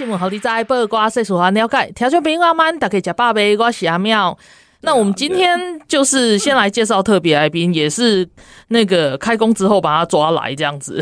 [0.00, 1.92] 新闻，好你在报瓜世俗化了解。
[1.94, 3.54] 听众朋友们，大家吃饱没？
[3.58, 4.34] 我是阿妙。
[4.80, 8.26] 那我们今天就是先来介绍特别来宾，也是
[8.68, 10.98] 那个开工之后把他抓来这样子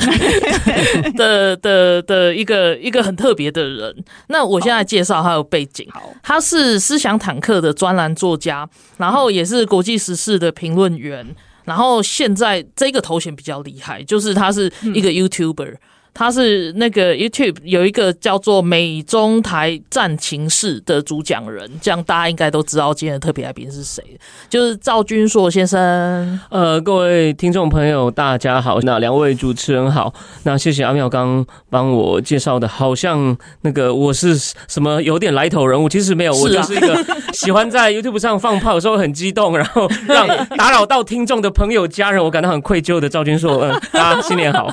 [1.17, 4.05] 的的的一个一个很特别的人。
[4.27, 5.89] 那我现在介绍他的背景，
[6.21, 11.25] 他是思想坦克的专栏作家，然后也是国际时事的评论员，
[11.67, 15.77] 然后现在这个头衔比较厉害，就是他是一个 YouTuber。
[16.13, 24.03] 他是那个 YouTube 有一个叫做“美中台战情室”的主讲人，这样大家应该都知道今天的特别来宾是谁，
[24.49, 26.41] 就是赵君硕先生。
[26.51, 34.37] 呃，各位听众朋友，大家好，那两位主持人好，那谢谢阿妙刚帮我介绍的，好像那个我是
[34.67, 36.97] 什么有点来头人物，其实没有，我就是一个
[37.33, 43.59] 喜欢在 YouTube 上放炮，有时候很激动，然后让打扰到听众的朋友家人，我感到很愧疚的赵君硕。
[43.59, 44.69] 嗯，大家新年好。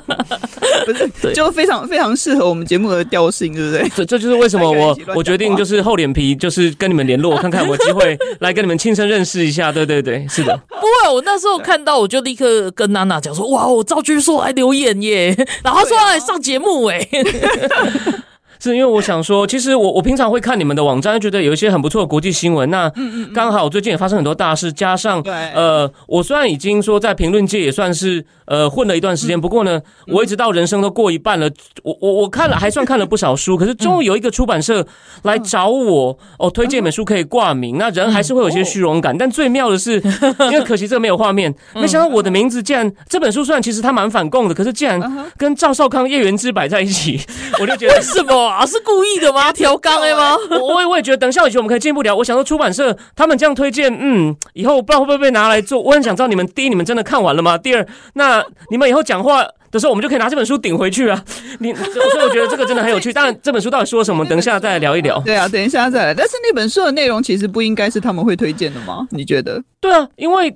[0.85, 3.89] 不是，就非常非常适合我们节目的调性，对不对？
[3.95, 9.71] 这 这就是为什么我 我决定就是厚脸皮，就是跟你们联络，看看有没有机会来跟你们亲身认识一下。
[9.71, 10.59] 对对对，是的。
[10.69, 10.75] 不
[11.07, 17.07] 会，我那时候看到我就立刻跟娜娜讲说：“哇，我赵军硕来留言耶！”然后说要来上节目哎。
[18.59, 22.69] 是因为我想说， 其实我我平常会看你们的网站，觉得有一些很不错的国际新闻。
[22.69, 22.91] 那
[23.33, 25.21] 刚好最近也发生很多大事，加上
[25.53, 31.49] 呃，我虽然已经说在评论界也算是呃混了一段时间，不过呢，我一直到人生都过一半了，
[31.83, 34.85] 我我我看了还算看了不少书， 可是终于有一个出版社
[35.23, 39.17] 来找我哦，推荐一本书可以挂名，那人还是会有些虚荣感。
[39.17, 40.01] 但最妙的是，
[40.51, 45.01] 因为可惜这个没有画面，没想到我的名字竟然这本书虽然其实它蛮反共的，可是竟然
[45.37, 47.19] 跟赵少康、叶元之摆在一起，
[47.59, 48.44] 我就觉得什么？
[48.45, 49.51] 啊，是故意的吗？
[49.51, 50.35] 调缸的吗？
[50.59, 52.15] 我我也觉得，等下我觉得我们可以进一步聊。
[52.15, 55.79] 我想说，出版社他们这样推荐，嗯，以后不知道会不会被拿来做。
[55.83, 57.57] 我很想知道你们第一，你们真的看完了吗？
[57.57, 61.23] 第二，那你们以后讲话的时候，我们就可以拿这本书顶回去啊。
[61.59, 63.11] 你所以我觉得这个真的很有趣。
[63.13, 65.19] 当然，这本书到底说什么，等一下再来聊一聊。
[65.25, 66.13] 对啊，等一下再来。
[66.13, 69.07] 但是那本书的内容其实不应该是他们会推荐的吗？
[69.11, 69.61] 你觉得？
[69.79, 70.55] 对啊，因为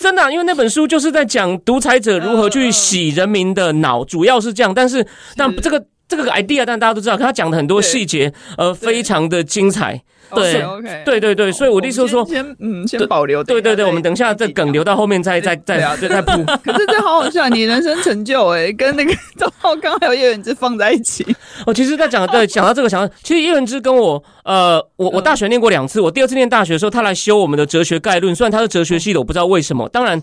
[0.00, 4.74] 真的、啊，因为那本书就是在讲独裁者如何去洗人民的脑，主要是这样。
[4.74, 5.06] 但是，
[5.36, 5.84] 但这个。
[6.16, 10.02] 这个 idea，但大家都知道，他讲的很多细节，呃，非常的精彩。
[10.34, 10.62] 对
[11.04, 13.42] 对对对，所以我的意思是说，先嗯，先保留。
[13.42, 16.44] 对对对，我们等一下这梗留到后面再再再再再铺。
[16.62, 21.24] 可是这好好笑，你人生成就哎，跟那个 赵浩刚还有叶远之放在一起。
[21.66, 29.88] 哦，其实，在讲对讲到这个，想到其实叶远之跟我，呃，我我大学念过两次，我第二次念大学的时候，他来修我们的哲学概论，虽然他是哲学系的，我不知道为什么。
[29.88, 30.20] 当然，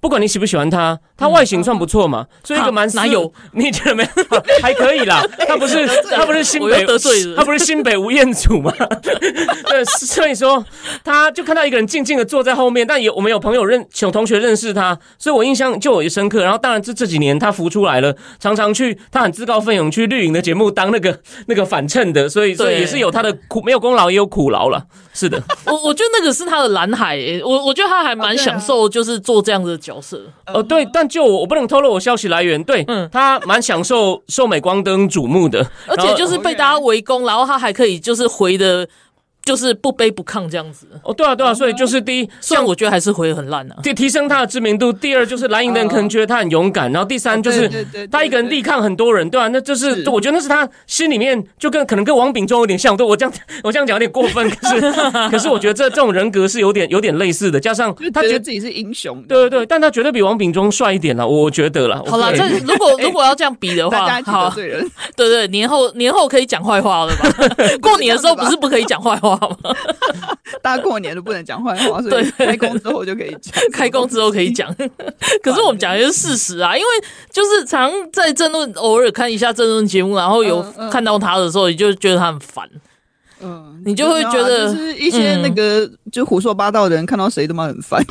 [0.00, 3.32] 不管你喜不喜欢他，他外形算不错嘛，所以一个蛮哪有？
[3.52, 4.42] 你觉得没有？
[4.62, 8.72] 还可以啦，他不是 他不是新北得罪他不是新北吴彦祖吗？
[9.68, 9.84] 对。
[9.84, 10.64] 所以说，
[11.04, 16.42] 他就看到一个人静静的坐在后面，但有我们有朋友认，有同学认识他，所以我印象就有一深刻。
[16.42, 24.84] 然后，当然这这几年他浮出来了，常常去，他很自告奋勇去绿营的节目当那个那个反衬的，所以所以也是有他的苦，没有功劳也有苦劳了。
[25.12, 30.20] 是的，我我觉得那个是他的蓝海、欸，我我觉得他还蛮享受，就是做这样子的角色。
[30.46, 38.86] 哦，对，但就我我不能透露我消息来源，对，嗯，他蛮享受受镁光灯瞩目的，而且就是被大家围攻，然后他还可以就是回的。
[39.46, 44.92] 就是不卑不亢这样子哦，对啊对啊，所以就是第一，虽然我觉得还是回得很烂啊，提提升他的知名度。
[44.92, 47.70] 第二就是蓝营的人可能觉得他很勇敢，然后第三就是
[48.10, 52.96] 他一个人力抗很多人，对啊，那就是我觉得那是他心里面就跟可能跟王炳忠有点像。
[52.96, 54.80] 对，我这样 我这样讲有点过分，可是
[55.30, 62.02] 可是我觉得这这种人格是有点有点类似的，加上他觉得自己是英雄，对对对，但他绝对比王炳忠帅一点了，我觉得了。
[62.06, 64.82] 好了，这如果如果要这样比的话，好，对
[65.14, 67.30] 对，年后年后可以讲坏话了吧？
[67.80, 69.56] 过年的时候不是不可以讲坏话吗？
[70.62, 73.54] 大家过年都不能讲坏话，所以开工之后就可以讲。
[73.72, 74.74] 开工之后可以讲，
[75.42, 76.88] 可是我们讲的是事实啊，因为
[77.30, 82.68] 就是常在争论，偶尔看一下争论节目，然后有看到他的时候，你就觉得他很烦。
[83.38, 88.02] 嗯，你就会觉得就是一些那个就胡说八道的人，看到谁他妈很烦。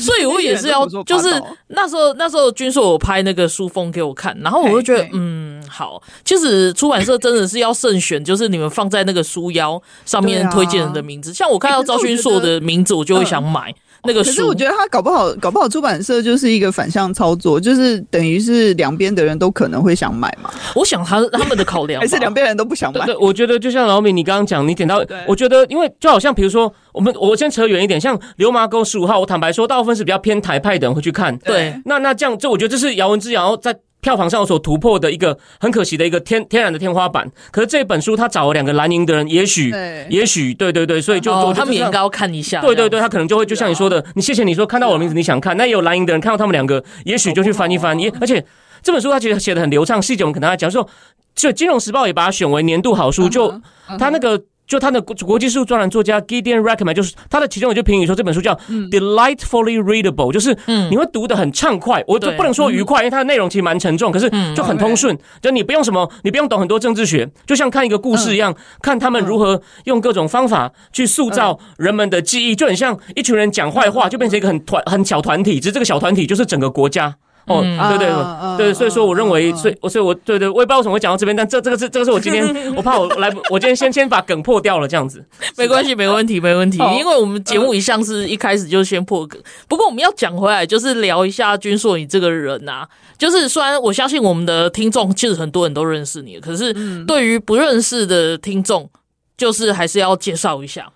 [0.00, 1.28] 所以我也是要，就是
[1.66, 13.74] 那时候那时候军硕有拍那个书封给我看，然后我就觉得嗯好，其实出版社真的是要慎选，就是你们放在那个书腰上面推荐人的名字，像我看到赵君硕的名字，我就会想买。
[14.04, 14.30] 那个书。
[14.30, 20.48] 可是我觉得他搞不好，搞不好出版社就是一个反向操作，就是等于是两边的人都可能会想买嘛。
[20.76, 23.04] 我想他他们的考量 还是两边人都不想买。
[23.04, 31.36] 对，我觉得就像老米你刚刚讲，你点到，我觉得因为就好像比如说，我们我先扯远一点，像《流麻沟十五号》，我坦白说，大部分是比较偏台派的人会去看。
[31.38, 33.76] 对，那那这样，这我觉得这是姚文之，然后在。
[34.08, 39.70] 票房上有所突破的一个很可惜的一个天天然的天花板，可是这本书他找了两个蓝营的人，也许
[40.08, 42.62] 也许对对对，所以就、哦、他们也应该要看一下。
[42.62, 48.00] 对对对，他可能就会就像你说的，你谢谢你说看到我的名字你想看，那也有蓝营的人看到他们两个，也许就去翻一翻。
[48.00, 48.42] 也而且
[48.82, 50.88] 这本书他其实写的很流畅，细节我们可能要讲说，
[51.34, 53.60] 就《金融时报》也把它选为年度好书，就
[53.98, 54.42] 他那个。
[54.68, 58.54] 就他的国国际书专栏作家 Gideon Rackman，就是他的其中有句评语说，这本书叫
[58.90, 60.56] delightfully readable，就是
[60.90, 62.04] 你会读得很畅快。
[62.06, 65.18] 我就不能说愉快，因为它的内容其实蛮沉重，可是就很通顺。
[65.40, 77.16] 就你不用什么，你不用懂很多政治学，就像看一个故事一样，看他们如何用各种方法去塑造人们的记忆，就很像一群人讲坏话，就变成一个很团很小团体，只是这个小团体就是整个国家。
[77.48, 82.44] 哦，对对对，所以说我认为，所以我所以我对对，我也不知道为什么会讲到这边，但这这个是这个是我今天
[82.76, 85.24] 我怕我来，我今天先先把梗破掉了，这样子。
[85.56, 89.40] 没关系，没问题，没问题，因为我们节目一向是一开始就先破梗。
[89.68, 92.86] 不过我们要讲回来，就是聊一下君硕你这个人呐，
[93.16, 96.74] 就是虽然我相信我们的听众其实很多人都认识你，可是
[97.04, 98.88] 对于不认识的听众，
[99.36, 100.90] 就是还是要介绍一下。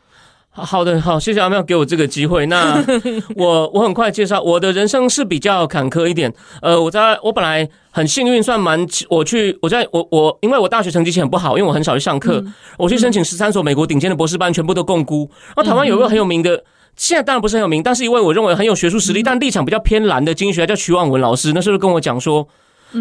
[0.54, 2.44] 好的，好，谢谢阿妙给我这个机会。
[2.44, 2.84] 那
[3.36, 6.30] 我我很快介绍，我的人生是比较坎坷一点。
[6.60, 15.26] 呃，我在我本来很幸运，算蛮我去我在我我因为我大学成绩很不好，因为我很少去上课，嗯、我去申请十三所美国顶尖的博士班，全部都共估。
[15.56, 16.62] 然后台湾有一个很有名的，
[16.96, 22.46] 现在当然不是很有名，但是一位我认为很有学术实力，但立场比较偏蓝的经济学家叫徐望文老师，那时候跟我讲说。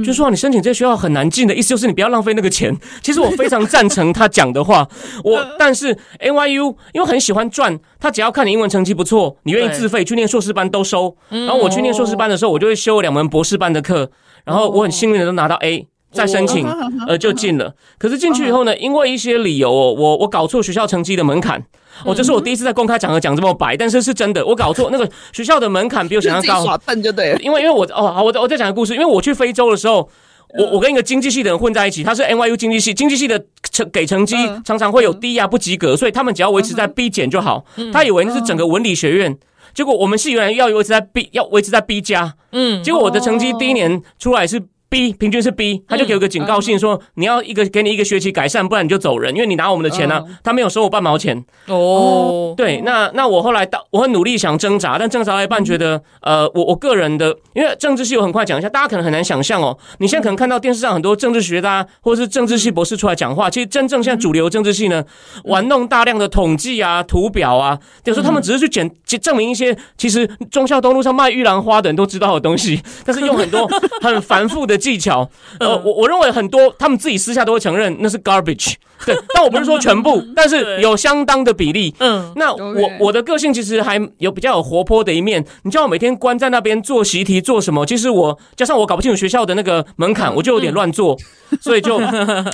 [0.03, 2.75] 就说你申请这些学校很难进的意思，就是你不要浪费那个钱。
[3.01, 4.88] 其实我非常赞成他讲的话。
[5.23, 11.15] 我但是 NYU 因为很喜欢赚，他只要看你英文成绩不错，你愿意自费去念硕士班都收。
[11.29, 14.09] 然后我去念硕士班的时候，我就会修两门博士班的课。
[14.45, 16.67] 然后我很幸运的都拿到 A，再申请
[17.07, 17.75] 呃就进了。
[17.97, 21.63] 可是进去以后呢，因为一些理由，我我搞错学校成绩的门槛。
[22.06, 26.63] 哦，这是我第一次在公开场合讲这么白，但是是真的，我搞错那个学校的门槛比我想象高。
[26.65, 30.09] 耍笨就对了，因为因为我哦好，我我再讲个故事，因为我去非洲的时候，
[30.57, 37.65] 我我跟一个经济系的人混在一起，他是 NYU 经济系，经济系的成给成绩常常会有低啊不及格，所以他们只要维持在 B 减就好。
[37.94, 39.38] 他以为那是整个文理学院，
[39.74, 44.62] 结果我们系原来要维持在 B，要维持在 B 加，嗯，结果我的成绩第一年出来是。
[44.91, 51.45] B 平均是 B，他就给我个警告信说，你要一个给你一个学期改善，不然你就走人，因为你拿我们的钱呢、啊，他没有收我半毛钱。
[51.67, 65.05] 哦，对，那那我后来到我很努力想挣扎，但挣扎了一半觉得，呃，我我个人的，因为政治系我很快讲一下，大家可能很难想象哦，你现在可能看到电视上很多政治学家或者是政治系博士出来讲话，其实真正现在主流政治系呢，
[65.45, 68.91] 玩弄大量的统计啊、图表啊，有时候他们只是去检
[69.21, 73.65] 证明一些其实中孝东路上卖玉兰花的人都知道的东西， 但是用很多
[74.01, 74.80] 很繁复的。
[74.81, 75.29] 技巧，
[75.59, 78.73] 呃，我我认为很多他们自己私下都会承认那是 garbage，
[79.05, 81.93] 对，但我不是说全部， 但是有相当的比例。
[81.99, 85.45] 嗯，那我我的个性其实还有比较有活泼的一面。
[85.63, 87.85] 你叫我每天关在那边做习题做什么？
[87.85, 91.15] 其实我加上我搞不清楚学校的那个门槛，我就有点乱做，
[91.61, 91.97] 所以就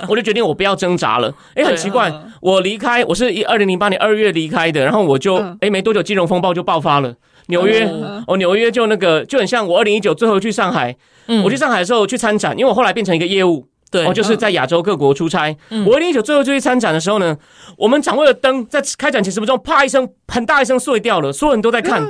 [0.10, 1.34] 我就决定我不要挣扎了。
[1.56, 7.14] 哎，很奇怪，我离开我是一二零零八年二月离开的，然后我就哎没多久金融风暴就爆发了。
[7.48, 7.86] 纽约
[8.28, 10.96] 哦，纽约就那个就很像我二零一九最后去上海，
[11.28, 15.56] 嗯，我去上海的时候去参展，因为我后来变成一个业务，对，我就是在亚洲各国出差。
[15.86, 17.38] 我二零一九最后就去参展的时候呢，
[17.78, 22.04] 我们展位的灯在开展前十分钟，啪一声，很大一声碎掉了，所有人都在看。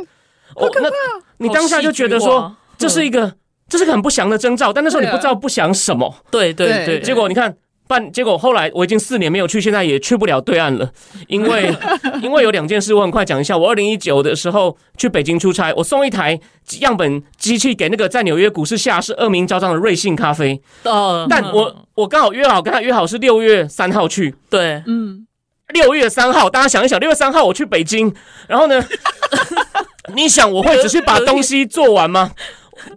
[0.55, 0.89] 哦，那
[1.37, 3.33] 你当下就觉得说这是一个
[3.69, 7.55] 这是个很不祥的征兆，但那时候你不知道不祥什么，对对对，结果你看。
[7.87, 10.91] 办结果后来我已经四年没有去，现在也去不了对岸了，
[11.27, 11.73] 因为
[12.21, 13.57] 因为有两件事，我很快讲一下。
[13.57, 16.39] 我二零一九的时候去北京出差，我送一台
[16.81, 20.61] 样本机器给那个在纽约股市下市恶名昭彰的瑞幸咖啡。
[20.83, 24.35] 哦，但我我刚好约好跟他约好是六月三号去。
[24.49, 25.25] 对，嗯，
[25.73, 28.13] 六月三号，大家想一想，六月三号我去北京，
[28.47, 28.83] 然后呢，
[30.13, 32.31] 你想我会只是把东西做完吗？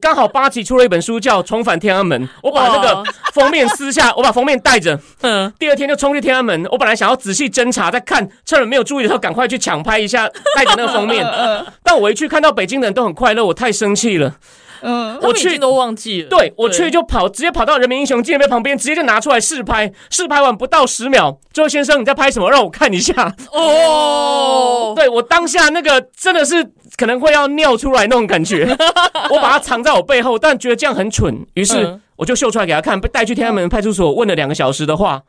[0.00, 6.64] 刚好八旗出了一本书叫《重返天安门》，我把那个封面撕下， 我把封面带着，嗯，第二天就冲去天安门。
[6.70, 11.26] 我本来想要仔细侦查，再看，趁人没有注意的时候赶快去抢拍一下，带着那个封面。
[11.82, 14.34] 但我一去看到北京的人都很快乐，我太生气了。
[14.82, 16.28] 嗯，我去都忘记了。
[16.28, 19.92] 对，我去就跑，直接跑到人民英雄纪念碑旁边，直接就拿出来试拍。
[20.10, 22.50] 试拍完不到十秒，这位先生你在拍什么？
[22.50, 23.34] 让我看一下。
[23.52, 26.64] 哦， 对，我当下那个真的是
[26.96, 28.64] 可能会要尿出来那种感觉。
[29.30, 35.22] 我把它藏在我背后，但觉得这样很蠢，于是我就秀出来给他看，被带去天安门派出所问了两个小时的话，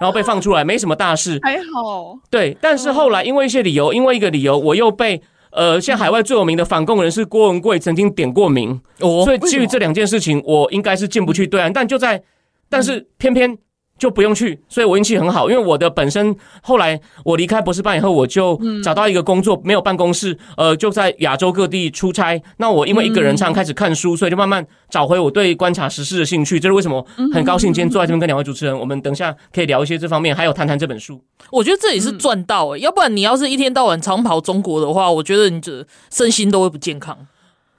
[0.00, 2.18] 然后被放出来，没什么大事，还好。
[2.30, 5.22] 对，但是后来因为一些理由，因为一个理由，我又被。
[5.50, 11.72] 呃，现在海外最有名的反共人士郭文贵曾经点过名，哦，所以基于这两件事情，我应该是进不去对岸。
[11.72, 12.22] 但就在，
[12.68, 13.58] 但是偏偏。
[13.98, 22.40] 就不用去，所以我运气很好，因为我的本身后来我离开博士班以后，我就找到一个工作，没有办公室，呃，就在亚洲各地出差。
[22.58, 26.60] 那我因为一个人唱开始看书，所以就慢慢找回我对观察时事的兴趣。
[26.60, 31.20] 这是为什么很高兴今天坐在这边跟两位主持人，我们等一下可以聊一些这方面，还有谈谈这本书。
[31.50, 37.26] 我觉得这也是赚到诶、欸，要不然你要是一天到晚长跑中国的话，我觉得你这身心都会不健康。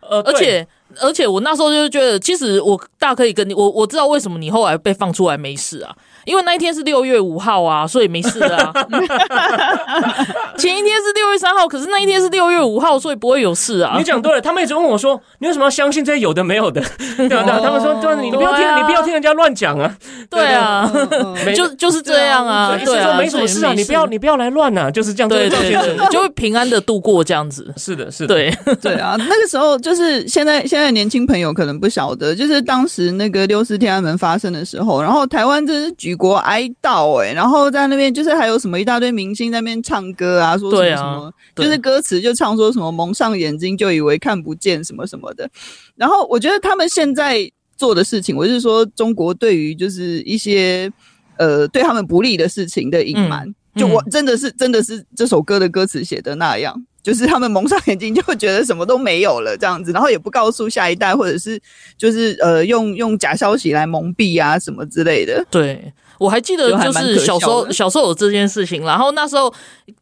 [0.02, 0.66] 呃，而且
[1.00, 5.96] 而且我那时候就觉得，其实我大可以跟你，我我知道为什么你后来被放出来没事啊。
[6.26, 8.72] 因为那一天是六月五号啊，所以没事啊。
[10.58, 13.96] 前一天是六月三号，可是那一天是六月五号，所以不会有事啊。
[13.98, 16.82] 你讲对了，他们一直问我说：“你为什么要相信这些有的没有的？”
[17.18, 19.96] 对啊，对啊，他们说：“对，你不要听，你不要听人家乱讲啊。”
[20.30, 20.92] 对啊，
[21.56, 22.78] 就就是这样啊。
[22.84, 25.30] 对啊，没什么事啊，你不要你不要来乱啊，就是这样。
[25.30, 27.74] 对对对，就会平安的度过这样子。
[27.78, 29.16] 是的，是的，对对啊。
[29.18, 45.50] 那个时候就是现在，现在年轻朋友可能不晓得，就是当时那个六四天安门发生的时候，然后台湾真是举国哀悼哎，然后在那边就是还有什么一大堆明星在那边唱歌啊，说什么什么，就是歌词就唱说什么蒙上眼睛就以为看不见什么什么的。
[45.96, 50.92] 然后我觉得他们现在做的事情，我是说中国对于就是一些
[51.38, 56.86] 呃对他们不利的事情的隐瞒，就我真的是真的是这首歌的歌词写的那样。
[57.10, 61.60] 就是他们蒙上眼睛，就会觉得什么都没有了这样子，然后也不告诉下一代，或者是
[61.98, 65.44] 就是呃用用假消息来蒙蔽啊什么之类的。
[65.50, 69.52] 对，我还记得就是小时候小时候有这件事情，然后那时候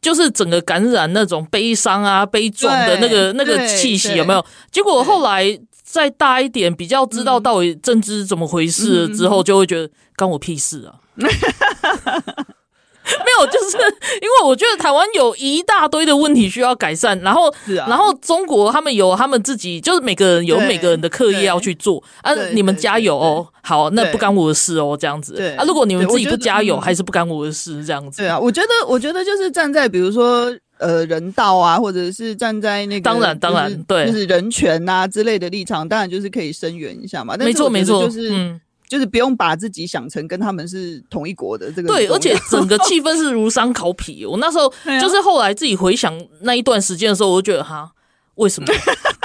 [0.02, 4.44] 就是整个感染那种悲伤啊悲壮的那个那个气息有没有？
[4.70, 11.00] 结果后来再大一点，比较知道到底政治怎么回事了之后，就会觉得关我屁事啊。
[13.24, 13.76] 没有，就是
[14.20, 22.34] 因为我觉得台湾有一大堆的问题需要改善，然后，啊、然后中国他们有他们自己，就是每个人有每个人的课业要去做啊。
[22.52, 25.34] 你们加油哦，好，那不干我的事哦，这样子。
[25.34, 28.22] 对啊，如果你们自己不加油，还是不干我的事，这样子。
[28.22, 37.36] 对啊，我觉得，我觉得就是站在比如说呃人道啊，或者是站在那个当然当然对，就是人权啊之类的立场，当然就是可以声援一下嘛。
[37.38, 38.60] 没错没错，就是嗯。
[38.88, 41.88] 就是不用把自己想成跟他们是同一国的这个。
[41.88, 44.26] 对，而且整个气氛是 如丧考妣。
[44.26, 47.90] 我那时候就是后来自己回想那一段时间的时候，我就觉得哈，
[48.36, 48.66] 为什么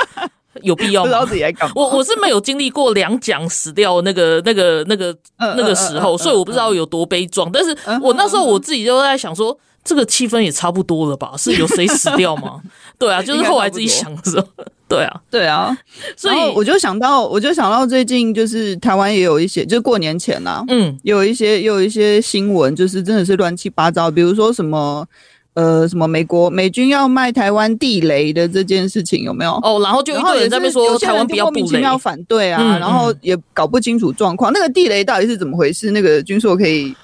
[0.61, 1.05] 有必要吗？
[1.05, 1.73] 不知道自己在干嘛。
[1.75, 7.51] 我我是没有经历过两蒋死掉那个那个那个那个时候，所以我不知道有多悲壮。
[7.51, 11.33] 但是我那时候我自己就在想说，这个气氛也差不多了吧？
[11.37, 12.61] 是有谁死掉吗？
[12.97, 14.47] 对啊，就是后来自己想的时候。
[14.85, 15.75] 对啊，对啊，
[16.15, 25.03] 所以我就想到，我就想到最近就是台湾也有一些，就是过年前呐、啊，嗯，有一些，有一些新闻，就是真的是乱七八糟，比如说什么，
[25.55, 29.53] 呃，什么美国美军要卖台湾地雷的这件事情有没有？
[29.63, 35.89] 哦，然后就一堆人在那边说台湾比较莫名其妙反对啊，嗯、然后也搞不清楚状况，那个地雷到底是怎么回事？
[35.89, 36.95] 那个军硕可以。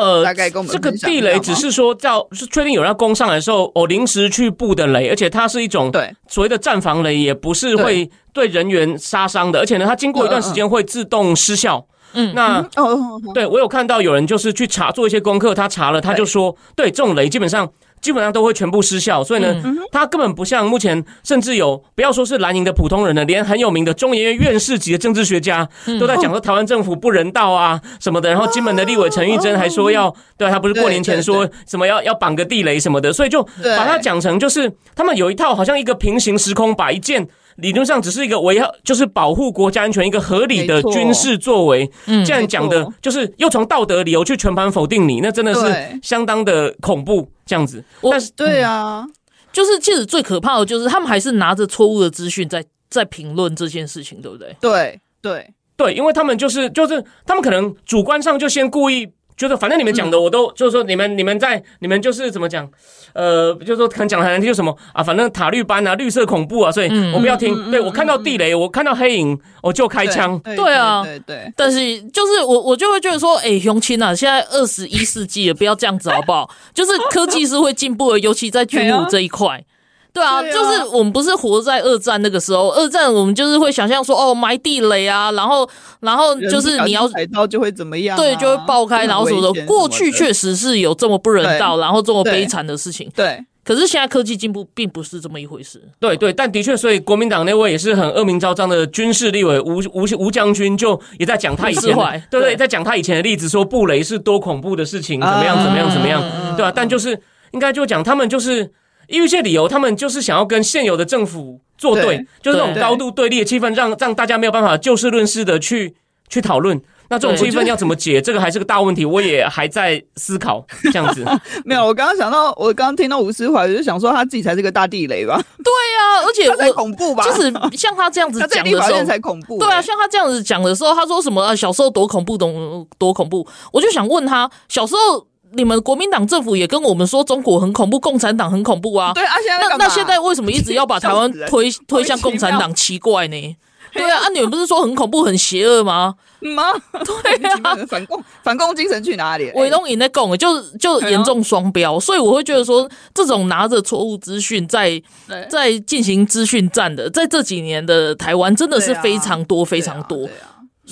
[0.00, 6.12] 呃，大概跟我们这个地雷只是说叫是确定有人要攻上来的时候，我临时去布的雷，而且它是一种对。
[6.28, 8.46] 所谓的战防雷，也不是会对。
[8.50, 11.86] 人员杀伤的，而且呢，它经过一段时间会自动失效。
[12.14, 17.70] 嗯，那哦，对我有看到有人就是去查做一些功课，他查了，他就说，对这种雷基本上。
[18.00, 28.30] 基本上都会全部失效，所以呢，他根本不像目前，甚至有不要说是蓝营的普通人了，连很有名的中研院院士级的政治学家都在讲说台湾政府不人道啊什么的。
[28.30, 33.42] 然后金门的立委陈玉珍还说要，对，他不是过年前说什么要要绑个地雷什么的，所以就
[33.76, 37.28] 把它讲成就是他们有一套好像一个平行时空，把一件
[37.62, 47.30] 理论上只是一个维护就是保护国家安全一个合理的军事作为，这样讲的就是又从道德理由去全盘否定你，那真的是相当的恐怖。
[47.46, 49.04] 这样子，但是对啊，
[49.52, 54.56] 就是其实最可怕的就是他们还是拿着错误的资讯在在评论这件事情，对不对？
[54.60, 59.08] 对对对，因为他们就是就是他们可能主观上就先故意。
[59.40, 62.68] 就是反正你们讲的我都就是说你们你们在你们就是怎么讲，
[63.14, 67.70] 呃，就是说可能讲的很难听，就什么啊，反正塔绿班啊，绿色恐怖啊，所以我不要听。
[67.70, 70.38] 对，我看到地雷，我看到黑影，我就开枪。
[70.40, 71.50] 对啊，对对。
[71.56, 76.50] 但是就是我我就会觉得说，哎，雄青啊，现在二十一世纪了，不要这样子好不好？
[76.74, 79.64] 就是科技是会进步的，尤其在军武这一块。
[80.12, 85.68] 对啊，对啊，就是我们不是活在二战那个时候，二战我们就是会想象说，哦，埋地雷啊，然后，
[86.00, 89.66] 然后就是你要踩到就会怎么样，啊，对，就会爆开，然后什么的。
[89.66, 93.08] 过去确实是有这么不人道，然后这么悲惨的事情。
[93.14, 95.80] 对，可是现在科技进步并不是这么一回事。
[96.00, 101.94] 对对，但的确，所以国民党那位也是很恶名昭彰的军事立委吴吴吴将军，就也在讲他以前，
[102.30, 106.20] 对对，在讲他以前的例子，说布雷是多恐怖的事情，怎么样，怎么样，怎么样，
[106.56, 106.72] 对吧？
[106.74, 107.18] 但就是
[107.52, 108.72] 应该就讲他们就是。
[109.10, 115.94] 依一些理由，他们就是想要跟现有的政府作对，对就是那种高度对立的气氛，让让大家没有办法就事论事的去
[116.28, 116.80] 去讨论。
[117.12, 118.22] 那这种气氛要怎么解？
[118.22, 120.64] 这个还是个大问题，我也还在思考。
[120.92, 121.26] 这样子
[121.64, 125.34] 没有，我刚刚想到，我刚刚听到吴思怀，就想说他自己才是个大地雷吧？
[125.58, 127.24] 对啊，而且他才恐怖吧？
[127.24, 129.58] 就是像他这样子 讲的时候，才恐怖。
[129.58, 133.44] 对啊，像他这样子讲的时候，他说什么、啊、小时候多恐怖，多多恐怖。
[133.72, 139.12] 我就想问他，小时候你们国民党政府也跟我们说中国很恐怖，共产党很恐怖啊？
[139.14, 142.74] 对啊，现在那那现在为什么一直要把台湾推推向共产党？
[142.74, 143.56] 奇怪呢？
[143.92, 146.14] 对啊，啊，你们不是说很恐怖、很邪恶吗？
[146.40, 146.72] 吗？
[146.92, 149.50] 对啊，反共反共精神去哪里？
[149.56, 155.02] 伟东也在共，就就严重双标，所以我会觉得说，这种拿着错误资讯在
[155.48, 160.28] 在进行资讯战的，在这几年的台湾真的是非常多非常多，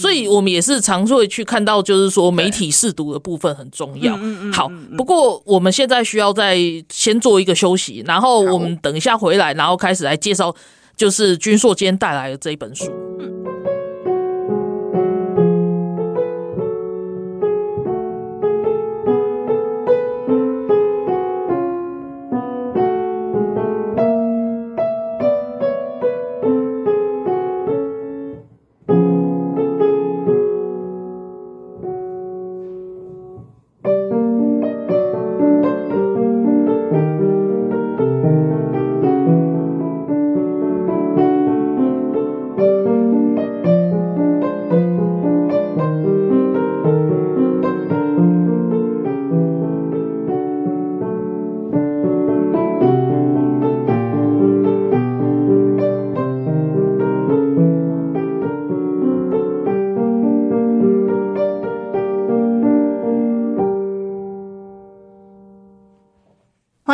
[0.01, 4.17] 所以我们也是常会去看到，就是说媒体试读的部分很重要。
[4.53, 6.57] 好，不过我们现在需要再
[6.89, 10.55] 先做一个休息，然后我们等一下回来，然后开始来介绍，
[10.97, 12.85] 就是君硕今天带来的这一本书。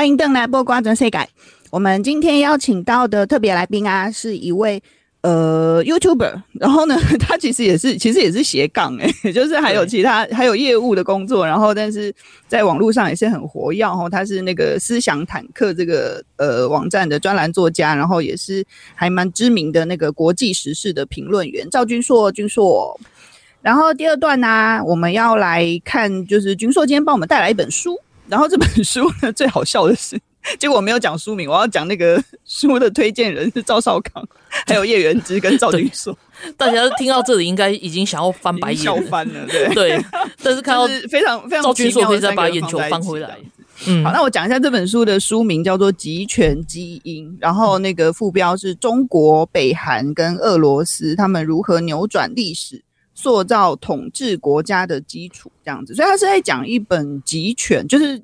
[0.05, 1.27] 欢迎邓来播瓜转世改。
[1.71, 4.83] 我们今天邀请到的特别来宾啊，是一位
[5.23, 12.15] 呃 YouTuber，然后呢， 他其实也是其实也是斜杠诶， 就是还有其他还有业务的工作，然后但是
[12.47, 14.07] 在网络上也是很活跃哦。
[14.13, 18.63] 他是那个思想坦克这个呃网站的专栏作家，然后也是
[18.95, 23.01] 还蛮知名的那个国际时事的评论员赵君硕，君硕。
[23.63, 27.99] 然后第二段呢、啊，我们要来看，就是君硕今天帮我们带来一本书。
[28.29, 30.19] 然后这本书呢，最好笑的是，
[30.59, 34.27] 结果我没有讲书名，我要讲那个书的推荐人是赵少康，
[34.67, 36.17] 还有叶元之跟赵君硕。
[36.59, 40.05] 大家听到这里，应该已经想要翻白眼，笑翻了，对对。
[40.43, 43.39] 但是看到非常非常赵君硕可以再把眼球翻回来。
[43.87, 52.83] 嗯，好，那我讲一下这本书的书名叫做《极权基因》，然后那个副标是中国、北韩跟俄罗斯他们如何扭转历史。
[53.15, 58.21] 塑造统治国家的基础，这样子，所以他是在讲一本集权，就是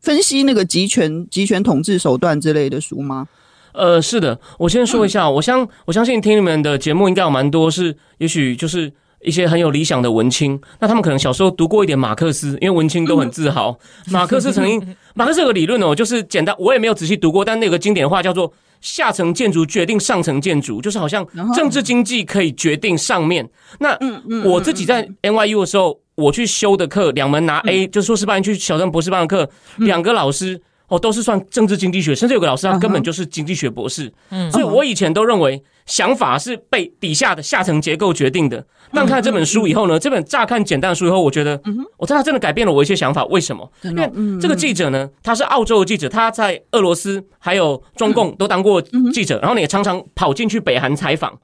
[0.00, 3.28] 分析那个集权、集权统治手段之类的书吗？
[3.72, 13.78] 呃，是的，我先说一下，我相我相信听你们的节目应该有蛮多是，也许就是一些很有理想的文青，那他们可能小时候读过一点马克思，因为文青都很自豪。
[14.06, 18.52] 马克思曾经， 马克思有个理论哦，就是简单，我也没有仔细读过，但那个经典话叫做。
[18.86, 23.48] 下层建筑决定上层建筑，就是好像政治经济可以决定上面。
[23.80, 23.98] 那
[24.44, 34.12] 我自己在 NYU 的时候，我去修的课，两门拿 A，就是硕士班去小镇博士班的课，两个老师哦都是算政治经济学，甚至有个老师他根本就是经济学博士。
[34.52, 35.60] 所以我以前都认为。
[35.86, 38.66] 想法是被底下的下层结构决定的。
[38.92, 41.60] 但看了这本书以后呢，这本乍看简单的书以后，我觉得，
[41.96, 43.24] 我真的真的改变了我一些想法。
[43.26, 43.70] 为什么？
[43.82, 48.80] 因为这个记者呢，他是澳洲的记者，他在俄罗斯还有中共都当过
[49.12, 51.38] 记者，然后呢也常常跑进去北韩采访。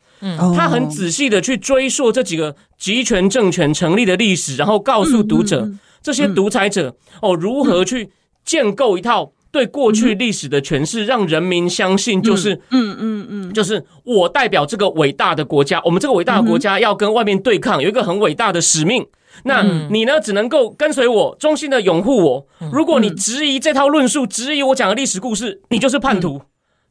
[0.57, 5.69] 他很仔细的去追溯这几个集权政权成立的历史，然后告诉读者
[6.01, 8.11] 这些独裁者哦如何去
[8.45, 9.33] 建构一套。
[9.53, 19.07] 对过去历史的诠释，让人民相信，就是，嗯嗯嗯，就是我代表这个伟大的国家，我们这个伟大的国家要跟外面对抗，有一个很伟大的使命。
[19.45, 22.47] 那你呢，只能够跟随我，忠心的拥护我。
[22.73, 26.41] 如果你质疑这套论述，质疑我讲的历史故事，你就是叛徒。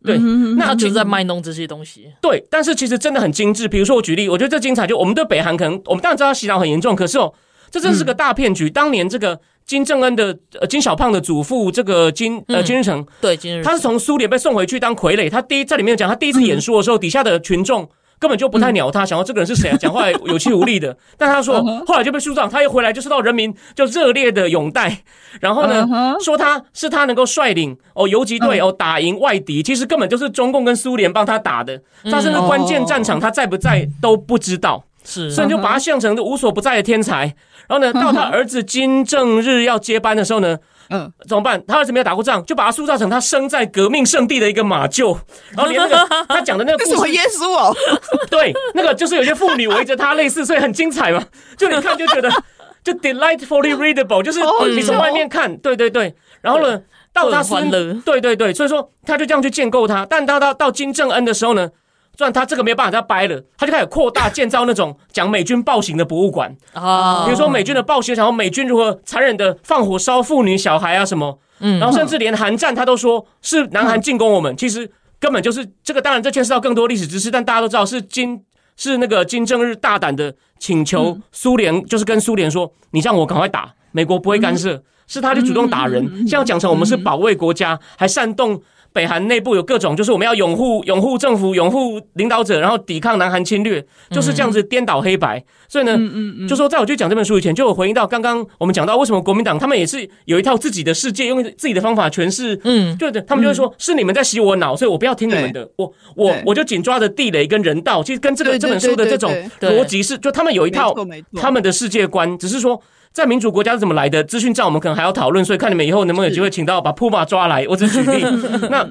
[0.03, 0.19] 对，
[0.57, 2.13] 那就在卖弄这些东西。
[2.21, 3.67] 对，但是其实真的很精致。
[3.67, 7.33] 比如说，我举例，我觉得这精彩，就我们对北韩可能，我们当然知道洗脑很严重，可是哦，
[7.71, 8.69] 这真是个大骗局。
[8.69, 9.39] 当年这个。
[9.71, 15.31] 金正恩的呃金小胖的祖父这个金呃金日成，对金日成，他是从苏联被送回去当傀儡。
[15.31, 19.77] 他第一在里面讲，他第一次演说的时候，底下的群众根本就不太鸟他，想说这个人是谁啊？
[19.79, 20.97] 讲话有气无力的。
[21.17, 25.03] 但他说 后来就被书长，他一回来就受到人民就热烈的拥戴。
[25.39, 25.87] 然后呢，
[26.21, 31.81] 说他是他能够率领哦游击队哦打赢外敌，其实根本就是中共跟苏联帮他打的。
[32.11, 37.33] 他甚至关键战场他在不在都不知道，是，所以就把他像成无所不在的天才。
[37.67, 40.57] 然后呢，到他儿子金正日要接班的时候呢，
[40.89, 41.63] 嗯，怎么办？
[41.65, 45.17] 他儿子没有打过仗，就把他塑造成他生在革命圣地的一个马厩，
[45.55, 47.73] 然后连那个 他讲的那个故事，什么耶稣哦，
[48.29, 51.23] 对，那个就是有些妇女围着他，类似，所以很精彩嘛。
[51.55, 52.29] 就你看就觉得
[52.83, 54.41] 就 delightfully readable，就是
[54.75, 56.81] 你从外面看，对对对，然后呢，
[57.13, 57.69] 到他孙，
[58.01, 61.69] 对对对，所以说他就这样去建构他，但他到到金正恩的时候呢？
[62.17, 66.55] 虽然他这个没有办法再掰了，他就开始扩大建造那种讲美军暴行的博物馆。
[66.73, 76.01] 啊，比如说美军的暴行，然后美军如何残忍的放火烧妇女小孩啊什么，嗯，然后甚至连韩战他都说是南韩进攻我们，其实根本就是这个。
[76.01, 78.43] 当然这牵涉到更多历史知识，但大家都知道是金
[78.77, 88.61] 是那个金正日大胆的请求苏联，就是跟苏联说，你让我赶快打，美国不会干涉，是他就主动打人，现在要讲成我们是保卫国家，还煽动。
[88.93, 95.43] 北韩内部有各种，就是我们要拥护拥护政府、拥护领导者，然后抵抗南韩侵略，就是这样子颠倒黑白。
[95.69, 102.59] 所以呢，嗯嗯就说在我去讲这本书以前，就有回应到刚刚我们讲到为什么国民党他们也是有一套自己的世界，用自己的方法诠释。
[102.63, 108.03] 嗯，对的，他们就会说是你们在洗我脑，所以我不要听你们的，我我我就紧抓着地雷跟人道。
[108.03, 110.93] 其实跟这个这本书的这种逻辑是，就他们有一套
[111.35, 112.81] 他们的世界观，只是说。
[113.13, 114.23] 在民主国家是怎么来的？
[114.23, 117.65] 资讯战我们可能还要讨论，所以看你们以后能不能有机会请到把普马抓来。
[117.67, 118.25] 我只是举例。
[118.69, 118.89] 那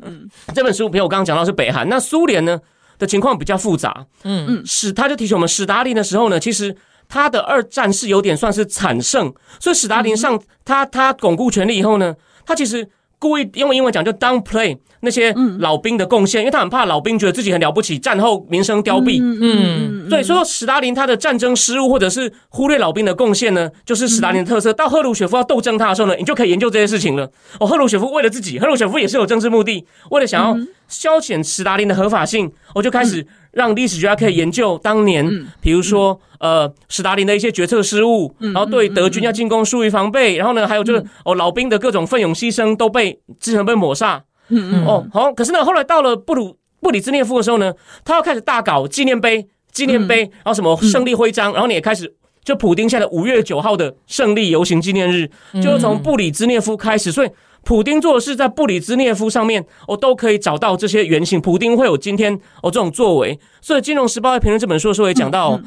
[0.55, 2.61] 这本书，比如我刚刚讲到是北韩，那苏联呢
[2.99, 4.07] 的情况比较复杂。
[4.25, 6.77] 嗯嗯，史他就提醒我们，史达林的时候呢，其实
[7.09, 12.15] 他的二战是有点算是惨胜，所以史达林上他他巩固权力以后呢，
[12.47, 12.89] 他其实。
[13.21, 19.23] 故意用英文讲就 downplay 那些老兵的贡献，因为他很怕老兵觉得自己很了不起，战后名声凋敝。
[19.23, 24.73] 嗯，对，所以说史达林他的战争失误或者是忽略老兵的贡献呢，就是史达林的特色。
[24.73, 27.31] 到赫鲁雪夫要斗争他的时候呢，你就可以研究这些事情了。
[27.61, 30.57] 哦，赫鲁雪夫为了自己，赫鲁雪夫也是有政治目的，为了想要
[30.91, 33.27] 消遣史达林的合法性，我就开始。
[33.53, 35.29] 让历史学家可以研究当年，
[35.61, 44.23] 比如说，呃，史达林的一些决策失误，然后对德军要进攻疏于防备，然后呢，还有就是哦，老兵的各种奋勇牺牲都被之前被抹杀。
[44.51, 44.87] 嗯嗯。
[44.87, 47.75] 哦，好，可是呢，后来到了布鲁布里兹涅夫的时候呢，
[48.05, 57.29] 他要开始大搞纪念碑，纪念碑，然后什么胜利徽章，然后你也开始就普丁现在的五月九号的胜利游行纪念日，就是从布里兹涅夫开始，所以。
[57.63, 61.41] 普丁做的事在布里兹涅夫上面，我都可以找到这些原型。
[61.41, 65.61] 普丁会有今天哦这种作为，所以《金融时报》在评论这本书的时候也讲到，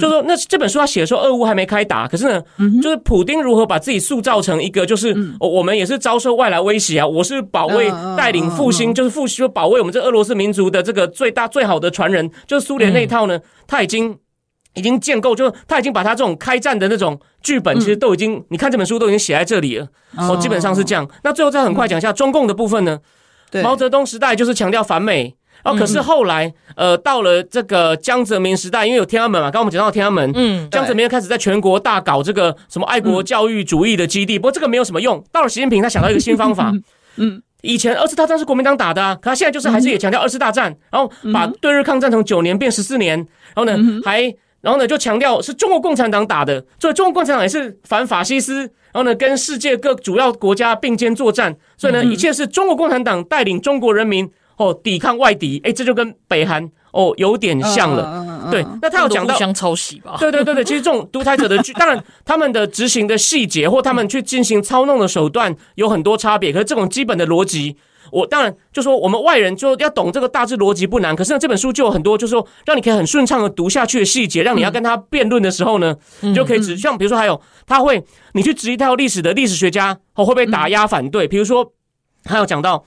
[0.00, 2.42] 就说那这本书他写的时候，俄乌还没开打，可是呢，
[2.82, 14.16] 就是普丁如何把自己塑造成一个，就是我们也是遭受外来威胁啊，我是保卫带领复兴，就是复兴保卫我们这俄罗斯民族的这个最大最好的传人，就是苏联那一套呢，他已经。
[14.74, 19.86] 已经建构，就他已经把他这种开战的那种剧本，其实都已经，你看这本书都已经写在这里了。
[20.16, 21.08] 哦，基本上是这样。
[21.24, 22.98] 那最后再很快讲一下中共的部分呢？
[23.62, 35.24] 毛泽东时代就是强调反美，然后可是后来，呃，到了这个江泽民时代，因为有天安门嘛，刚刚我们讲到天安门，嗯，江泽民开始在全国大搞这个什么爱国教育主义的基地，不过这个没有什么用。
[35.32, 36.70] 到了习近平，他想到一个新方法，
[37.16, 43.16] 嗯，以前二次大战是国民党打的，可他现在就是还是也强调二次大战，然后把对日抗战从九年变十四年，
[43.54, 44.32] 然后呢还。
[44.60, 48.70] 然后呢，就强调是中国共产党打的，所以中国共产党也是反法西斯。
[48.90, 55.60] 然后呢，跟世界各主要国家并肩作战，所以呢，一切是中国共产党带领中国人民哦抵抗外敌。
[55.62, 58.48] 哎，这就跟北韩哦有点像了。
[58.50, 60.16] 对，那他有讲到互相抄袭吧？
[60.18, 67.76] 对对对对， 其实这种独裁者的剧，当然他们的执行的细节或他们去进行操弄的手段有很多差别，可是这种基本的逻辑。
[68.10, 81.72] 我当然就说，我们外人就要懂这个大致逻辑不难，可是呢，这本书就有很多，就是说让你可以很顺畅的读下去的细节，让你要跟他辩论的时候呢，你就可以指像比如说还有他会你去质疑他有历史的历史学家哦会被打压反对，比如说
[82.24, 82.84] 还有讲到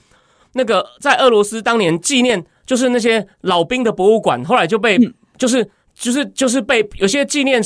[0.53, 4.97] 那个在俄罗斯当年纪念就是那些老兵的博物馆，后来就被
[5.37, 7.61] 就是就是就是被有些纪念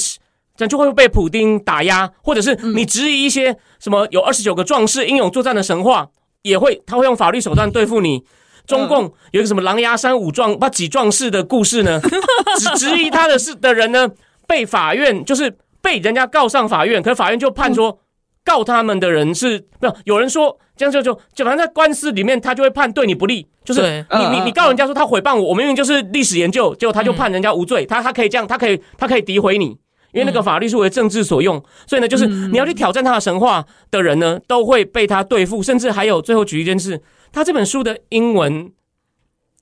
[0.58, 6.10] 这样就会被普丁打压，或者是你质疑一些什么有二十九个壮士英勇作战的神话。
[6.46, 8.24] 也会，他会用法律手段对付你。
[8.68, 12.00] 中共有一个什么狼牙山五壮不几壮士的故事呢？
[12.58, 14.10] 只质疑他的事的人呢，
[14.48, 18.00] 被法院就是被人家告上法院，可是法院就判说
[18.44, 19.96] 告他们的人是没有。
[20.06, 29.78] 有人说这样就就就反正在官司里面，他就会判对你不利，就是你你你告人家说他诽谤我，我明明就是历史研究，结果他就判人家无罪，他他可以这样，他可以他可以诋毁你。
[30.16, 37.02] 因为那个法律是为政治所用，所以呢，就是你要去挑战他的神话的人呢，都会被他对付，甚至还有最后举一件事，
[37.34, 38.72] 他这本书的英文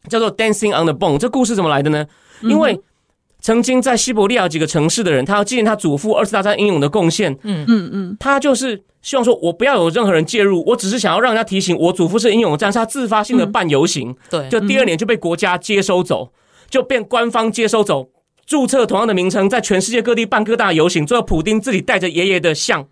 [0.08, 2.06] 叫做《Dancing on the Bone》，这故事怎么来的呢？
[2.44, 2.80] 因为
[3.42, 7.66] 曾经在西伯利亚几个城市的人，他要纪念他祖父二次大战英勇的贡献，嗯。
[7.68, 16.32] 嗯嗯，他就是希望说，我不要有任何人介入，我只是想要让人家提醒我祖父是英勇的战士，他自发性的办游行，对，就第二年就被国家接收走，
[16.70, 18.10] 就变官方接收走。
[18.46, 22.86] 注册同样的名称，在全世界各地办各大游行，最后普丁自己带着爷爷的像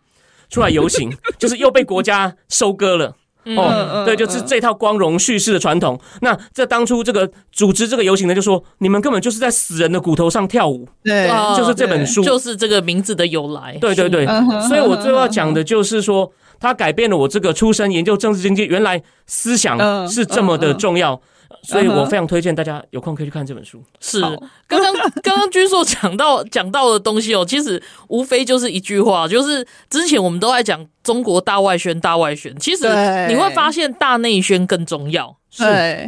[0.50, 3.16] 出来游行， 就是又被国家收割了。
[3.44, 6.00] 哦，对，就是这套光荣叙事的传统。
[6.22, 10.88] 那这当初这个组织这个游行的就说，你们根本就是在死人的骨头上跳舞。
[11.04, 13.76] 对，就是这本书，就是这个名字的由来。
[13.82, 14.28] 对对对，
[14.68, 21.20] 所以我最后要讲的就是说，它改变了我这个出身研究政治经济，原来思想是这么的重要。
[21.64, 23.84] 所以我非常推荐大家有空可以去看这本书。
[24.00, 24.22] 是，
[24.68, 32.84] 刚刚刚刚君硕讲到讲到的东西哦，其实无非就是一句话，就是之前我们都在讲中国大外宣，大外宣，其实
[33.28, 35.36] 你会发现大内宣更重要。
[35.50, 35.64] 是，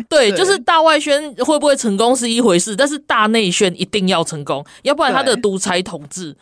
[0.07, 6.35] 对，就是大外宣会不会成功是一回事，但是大内宣一定要成功，要不然他的独裁统治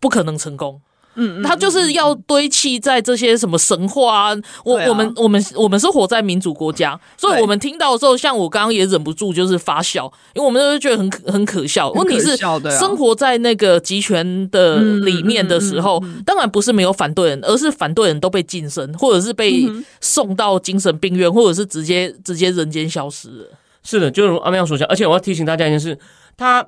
[0.00, 0.80] 不可能成功。
[1.16, 11.90] 嗯，他就是要堆砌在这些什么神话啊，我我们我们我们是活在民主国家，所以我们听到的时候，像我刚刚也忍不住就是发笑，因为我们都觉得很很可笑。
[11.92, 19.66] 问题是，生活在那个集权的里面的时候，当然不是没有反对人，而是反对人都被晋升，或者是被
[20.00, 23.46] 送到精神病院，或者是直接直接人间消失了。
[23.82, 25.98] 是的，就如阿妙所讲，而且我要提醒大家一件事，
[26.36, 26.66] 他。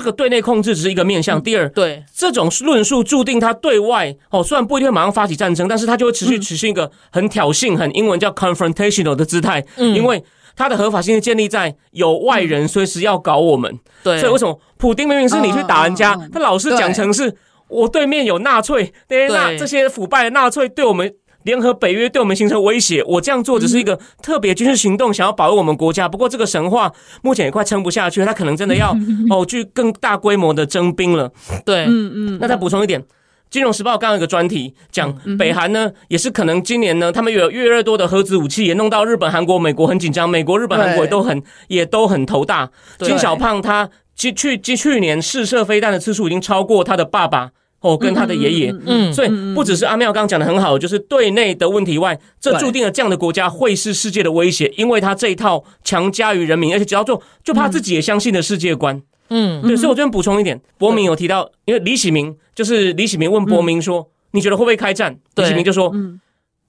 [0.00, 2.02] 这个对内控制只是一个面向，第二，对。
[2.14, 10.24] 这种论述注定他对外哦，虽然不一定会马上发起战争，但是他就会持续持续一个很挑衅、很英文叫 confrontational 的姿态，嗯，因为
[10.56, 17.36] 他的合法性是建立在有外人随时要搞我们，对，所以为什么普丁明明是你去打人家，他老是讲成是
[17.68, 21.14] 我对面有纳粹，对，那这些腐败的纳粹对我们。
[21.44, 26.08] 联合北约对我们形成威胁，我这样做只是一个特别军事行动，想要保卫我们国家。
[26.08, 28.94] 不过这个神话目前也快撑不下去，他可能真的要
[29.30, 31.32] 哦去更大规模的征兵了。
[31.64, 32.38] 对，嗯嗯。
[32.40, 33.00] 那再补充一点，
[33.48, 42.70] 《金融时报》刚刚有个专题讲，北韩呢也是可能今年呢，他们有越来越多的核子武器，也弄到日本、韩国、美国很紧张，美国、日本、韩国也都很也都很头大。
[42.98, 47.50] 金小胖他去去去年试射飞弹的次数已经超过他的爸爸。
[47.80, 65.18] 哦，跟他的爷爷，嗯，所以不只是阿妙刚刚讲的很好，就是对内的问题外，这注定了这样的国家会是世界的威胁，因为他这一套强加于人民，而且只要做，就怕自己也相信的世界观，嗯，对，所以我这边补充一点，伯明有提到，因为李喜明就是李喜明问伯明说，你觉得会不会开战？
[65.36, 66.20] 李喜明就说，嗯。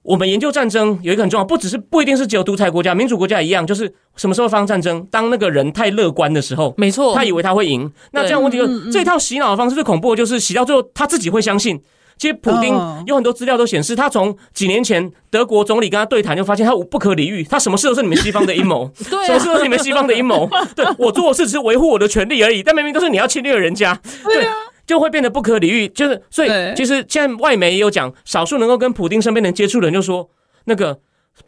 [0.03, 5.05] 我们研究战争有一个很重要，不只是不一定是只有独裁国家，民主国家也一样，就是什么时候发生战争？
[5.11, 7.91] 当那个人太乐观的时候，没错，他以为他会赢。
[8.11, 11.79] 那这样问题就是，这套洗脑的方式最恐怖的就是洗到最后他自己会相信。
[12.17, 12.75] 其实普丁
[13.07, 20.47] 有很多资料都显示，他从几年前德国总理跟他对谈就发现他不可理喻，他什么事都是你们西方的阴谋， 对，什么事都是你们西方的阴谋。
[20.75, 23.99] 对，我做的事只是维护我的权利而已，但明明都是你要侵略人家。
[24.23, 24.47] 对。
[24.85, 30.29] 就会变得不可理喻，就是所以其实现在外媒也有讲，少数能够跟普丁身边人接触的人就说，
[30.65, 30.99] 那个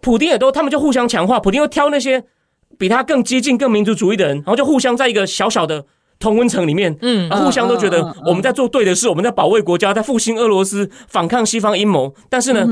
[0.02, 2.24] 普丁也都他们就互相强化，普丁又挑那些
[2.78, 5.86] 比他更激进、更民族主义的人，然后就互相在一个小小的
[6.19, 12.67] 同温层里面，嗯，互相都觉得我们在做对的事，我们在保卫国家，在复兴俄罗斯，反抗西方阴谋，但是呢，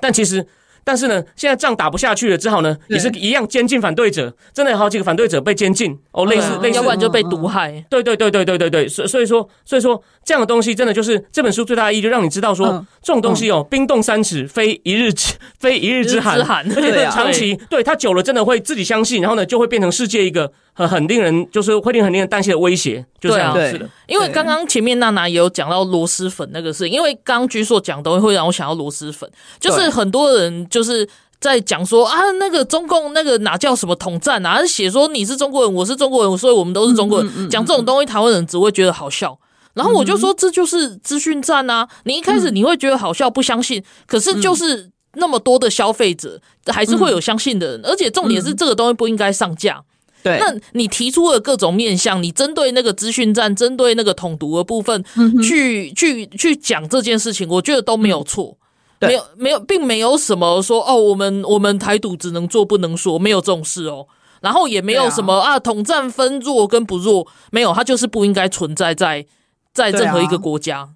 [0.00, 0.46] 但其实。
[0.84, 7.84] 但是呢，现在仗打不下去了，只好呢，也是一样监禁反对者，真的有好几个反对者被监禁哦，类似类似，要不然就被毒害。
[7.88, 23.88] 对对对对对对对，所所以说所以说这样的东西，真的就是这本书最大的意义，就让你知道说，这种东西哦，冰冻三尺，非一日之非一日之寒，而且 长期对它久了，真的会自己相信，然后呢，就会变成世界一个很很令人就是会令很令人担心的威胁，就这样是的。
[24.06, 29.30] 因为刚刚前面娜娜也有讲到螺蛳粉那个事，因为刚刚君硕讲的会让我想到螺蛳粉，
[29.60, 30.66] 就是很多人。
[30.68, 31.06] 就是
[31.38, 34.64] 在讲说啊，那个中共那个哪叫什么统战啊？
[34.64, 37.50] 写说你是中国人，我是中国人，所以我们都是中国人。
[37.50, 39.38] 讲这种东西，台湾人只会觉得好笑。
[39.74, 41.88] 然后我就说，这就是资讯战啊！
[42.04, 47.80] 你一开始你会觉得好笑，不相信，可是就是那么多的消费者，还是会有相信的人。
[47.84, 49.82] 而且重点是，这个东西不应该上架。
[50.22, 55.04] 对，那你提出了各种面向，你针对那个资讯站，针对那个统独的部分，
[55.42, 58.56] 去去去讲这件事情，我觉得都没有错。
[59.00, 64.06] 没有，没有，并没有什么说哦，我们我们台独只能做不能说，没有这种事哦。
[64.40, 69.26] 然后也没有什么啊，啊，统战分弱跟不弱，没有，它就是不应该存在在
[69.74, 70.88] 在任何一个国家。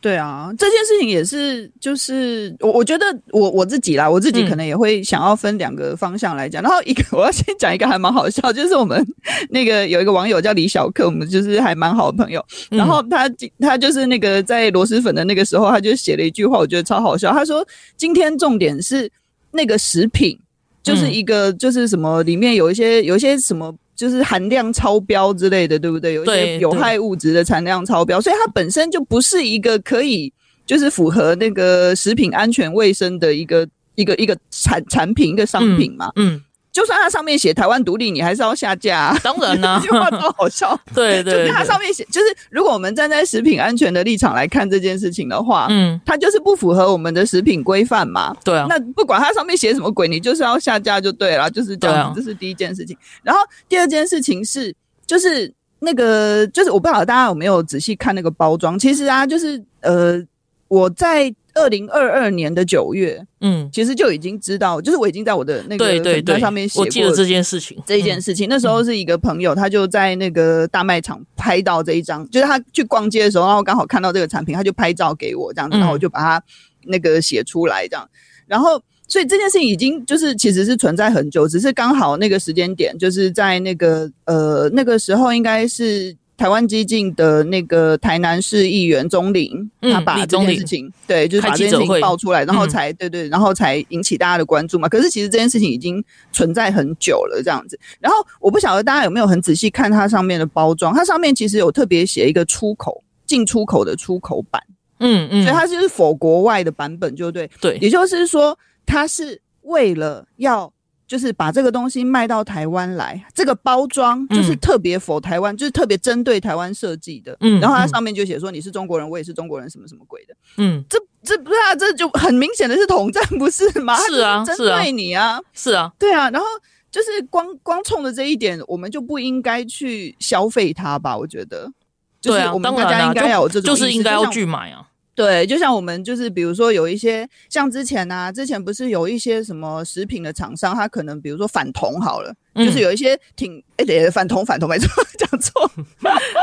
[0.00, 6.62] 对啊，这件事情也是，就是我我觉得我我自己啦，我自己可能也会想要分两个方向来讲。
[6.62, 9.04] 嗯、然后一个 我要先讲一个还蛮好笑，就是我们
[9.50, 12.40] 那个有一个网友叫李小克，我们就是还蛮好的朋友。
[12.70, 17.32] 然后他他就是那个在螺蛳粉的那个时候，他就写了一句话，我觉得超好笑。
[17.32, 17.66] 他说
[17.98, 19.10] ：“今天重点是
[19.50, 20.38] 那个食品，
[20.80, 26.14] 就是一个就是什么里面有一些有一些什么。”就是含量超标之类的，对不对？
[26.14, 30.32] 有一些有害物质的产量超标，所以它本身就不是一个可以
[30.64, 36.12] 就是符合那个食品安全卫生的一个一个一个产产品一个商品嘛。
[36.14, 36.44] 嗯，嗯
[36.78, 39.18] 就算它上面写台湾独立，你还是要下架、啊。
[39.20, 40.78] 当然啦、啊，这句话多好笑。
[40.94, 48.32] 对对，它上面写，就是如果我们站在食品安全的立场来看这件事情的话，嗯，它就是不符合我们的食品规范嘛。
[48.44, 52.20] 对啊，那不管它上面写什么鬼，你就是要下架就对了，就是这样子。
[52.20, 52.96] 啊、这是第一件事情。
[53.24, 54.72] 然后第二件事情是，
[55.04, 58.78] 就是那个，就是我不知道大家有没有仔细看那个包装。
[58.78, 60.22] 其实啊，就是呃，
[60.68, 61.34] 我在。
[61.58, 68.48] 二零二二年的九月，嗯，其实就已经知道，就是我已经在我的那个粉专上面写过，我记得这件事情，这一件事情。
[68.48, 76.42] 那时候是一个朋友，他就在那个大卖场拍到这一张，就是他去逛街的时候，然后刚好看到这个产品，他就拍照给我这样子，然后我就把它
[76.84, 78.08] 那个写出来这样。
[78.46, 86.16] 然后，所以这件事情已经就是其实是存在很久，只是刚好那个时间点，就是在那个呃那个时候应该是。
[86.38, 94.88] 台湾激进的那个台南市议员钟玲，他把这件事情，对，就是把这件事情爆出来，然后才对对，然后才引起大家的关注嘛。
[94.88, 97.78] 可是其实这件事情已经存在很久了，这样子。
[97.98, 104.62] 然后我不晓得大家有没有很仔细看它上面的包装，它上面其实有特别写一个出口进出口的出口版，
[105.00, 110.72] 嗯嗯，所以它就是否国外的版本，就对对，也就是说它是为了要。
[111.08, 117.34] 就是把这个东西卖到台湾来，这个包装就是特别 for 台湾，嗯、就是特别针对台湾设计的。
[117.40, 120.34] 嗯，然后它上面就写说你是中国人，我也是中国人，什么什么鬼的。
[120.58, 123.96] 嗯，这这不是啊，这就很明显的是统战，不是吗？
[123.96, 126.28] 是啊，针对你啊，是啊，对啊。
[126.28, 126.46] 然后
[126.90, 131.16] 就是光光冲着这一点，我们就不应该去消费它吧？
[131.16, 131.72] 我觉得，
[132.20, 134.87] 就是我们大家应该要有这种，就是应该要去买啊。
[135.18, 145.68] 对，就像我们就是比如说有一些像之前啊，之前不是有一些什么食品的厂商，他可能比如说反同好了，嗯、就是有一些挺哎对，反同反同没错， 讲错，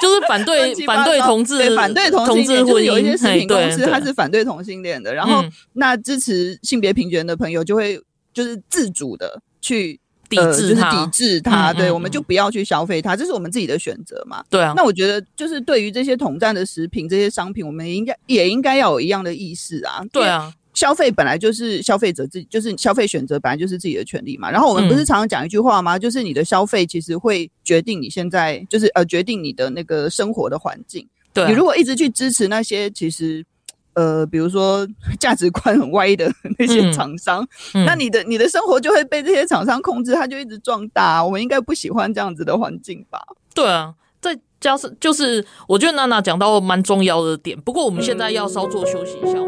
[0.02, 7.98] 就是反对反对同志，反对同性恋，就是有一些食品公司他是反对同性恋的，然后那支持性别平权的朋友就会
[8.34, 9.98] 就是自主的去。
[10.30, 14.44] 抵制它，呃、就是抵制它，嗯、对、嗯，我们就不要去消费它，这是我们自己的选择嘛。
[14.50, 20.04] 对啊，那我觉得就是对于这些统战的食品、这些商品，我们应该也应该要有一样的意识啊。
[20.12, 24.52] 对啊，消费本来就是消费者自己，就是消费选择本来就是自己的权利嘛。
[24.52, 25.98] 然后我们不是常常讲一句话吗？
[25.98, 31.08] 嗯、就是你的消费其实会决定你现在，就是呃决定你的那个生活的环境。
[31.34, 33.46] 对、啊，你如果一直去支持那些其实。
[33.96, 34.88] 呃，比如说
[35.20, 37.42] 价值观很歪的那些厂商，
[37.74, 41.24] 嗯嗯，那你的你的生活就会被这些厂商控制，它就一直壮大。
[41.26, 43.20] 我们应该不喜欢这样子的环境吧？
[43.54, 47.60] 对啊，再加上就是，我觉得娜娜讲到蛮重要的点。
[47.62, 49.40] 不过我们现在要稍作休息一下。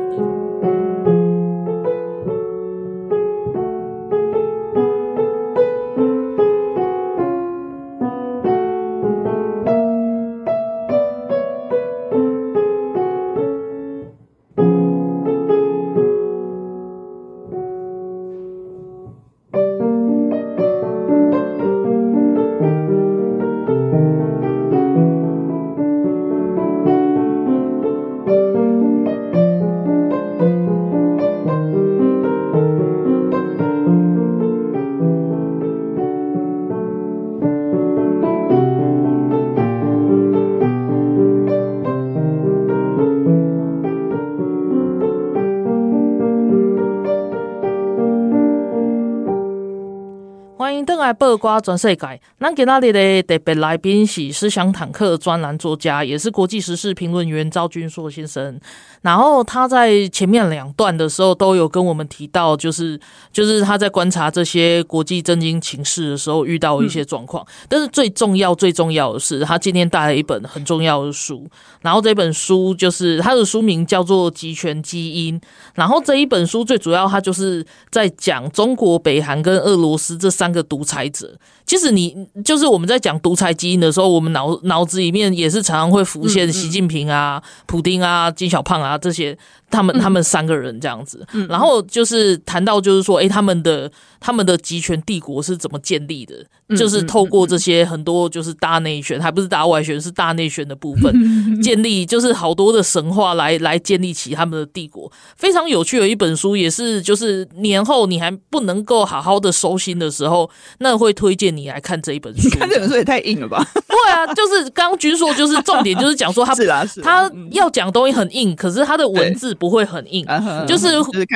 [51.07, 58.59] 在八卦全世界，咱今仔日的特别来宾是思想坦克专栏作家，也是国际时事评论员赵君硕先生。
[59.01, 62.99] 然后他在前面两段的时候都有跟我们提到，就是
[63.31, 67.45] 就是他在观察这些国际政经情势的时候遇到一些状况。
[67.69, 71.47] 但是最重要最重要的是，他今天带了一本很重要的书。
[71.81, 75.39] 然后这本书就是他的书名叫做《集权基因》。
[75.75, 81.39] 然后这一本书最主要，他就是在讲中国、北韩跟俄罗斯这三个独裁者。
[81.67, 89.37] 其实你就是我们在讲独裁基因的时候，我们脑脑子里面也是常常会浮现习近平啊、普丁啊、金小胖啊这些。
[89.69, 96.33] 他们他们三个人这样子，然后就是谈到就是说，哎，他们的他们的集权帝国是怎么建立的？
[96.77, 105.11] 就是透过这些很多就是大内宣，还不是大外宣，是大内宣的部分建立，就是好多的神话来来建立起他们的帝国。
[105.35, 110.49] 非常有趣的一本书，也是就是年后你还不能够好好的收心的时候，
[110.79, 112.47] 那会推荐你来看这一本书。
[112.57, 113.65] 看这本书也太硬了吧？
[113.73, 116.53] 对啊，就是刚刚君硕就是重点，就是讲说他
[117.03, 119.47] 他要讲东西很硬，可是他的文字。
[119.57, 120.23] 不会很硬，
[120.67, 120.87] 就是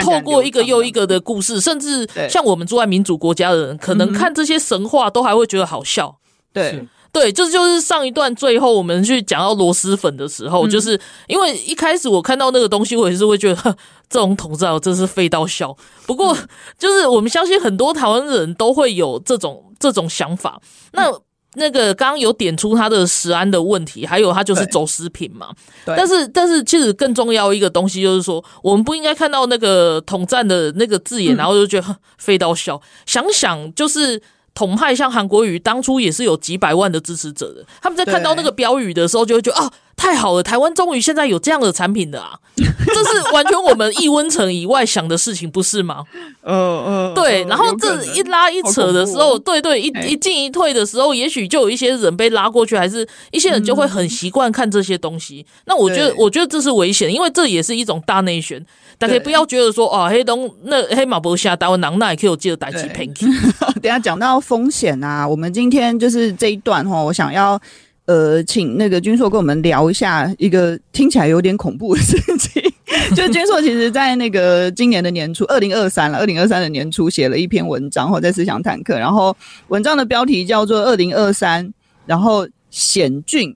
[0.03, 6.15] 透过一个又一个的故事，甚至像我们住在民主国家的人，可能看这些神话都还会觉得好笑。
[6.53, 13.77] 对，对，就是就是上一段最后我们去讲到螺蛳粉的时候，嗯、就是因为一开始我看到那个东西，我也是会觉得
[14.09, 15.75] 这种统战真是废到笑。
[16.05, 16.37] 不过
[16.79, 20.61] 就是我们相信很多台湾人都会有这种这种想法。
[20.93, 21.21] 那、嗯
[21.55, 25.49] 那个刚刚有点出他的食安的问题，还有他就是走私品嘛。
[25.85, 25.93] 对。
[25.97, 32.81] 但是但是其实更重要一个东西就是说，我们不应该看到那个统战的那个字眼，然后就觉得废到笑。
[33.05, 34.21] 想想就是。
[34.53, 42.39] 统派像韩国瑜当初也是有几百万的支持者的，他们在看到那个标语的时候，就会觉得啊，太好了，台湾终于现在有这样的产品了啊！
[42.63, 46.03] 这是完全我们一温层以外想的事情，不是吗？
[46.43, 47.43] 嗯嗯，对。
[47.45, 55.45] 然后这一拉一扯的时候，对对，一一进一退的时候，也许就有一些人被拉过去，还是一些人就会很习惯看这些东西。
[55.65, 58.63] 那我觉得，我觉得这是危险，因为这也是一种大内旋。
[58.97, 63.25] 大家不要觉得说哦，黑东那黑马博下台湾囊那也可以有记得带起 Pinky。
[63.81, 67.59] 等下讲到风险啊，我们今天就是这一段哈，我想要
[68.05, 72.61] 呃，请那个君硕跟我们聊一下一个听起来有点恐怖的事情。
[73.15, 79.35] 就君硕其实，在那个今年的年初，二零二三了，二零二三的年初写了一篇文章，或在思想坦克，然后
[79.67, 81.65] 文章的标题叫做《二零二三》，
[82.05, 83.55] 然后险峻。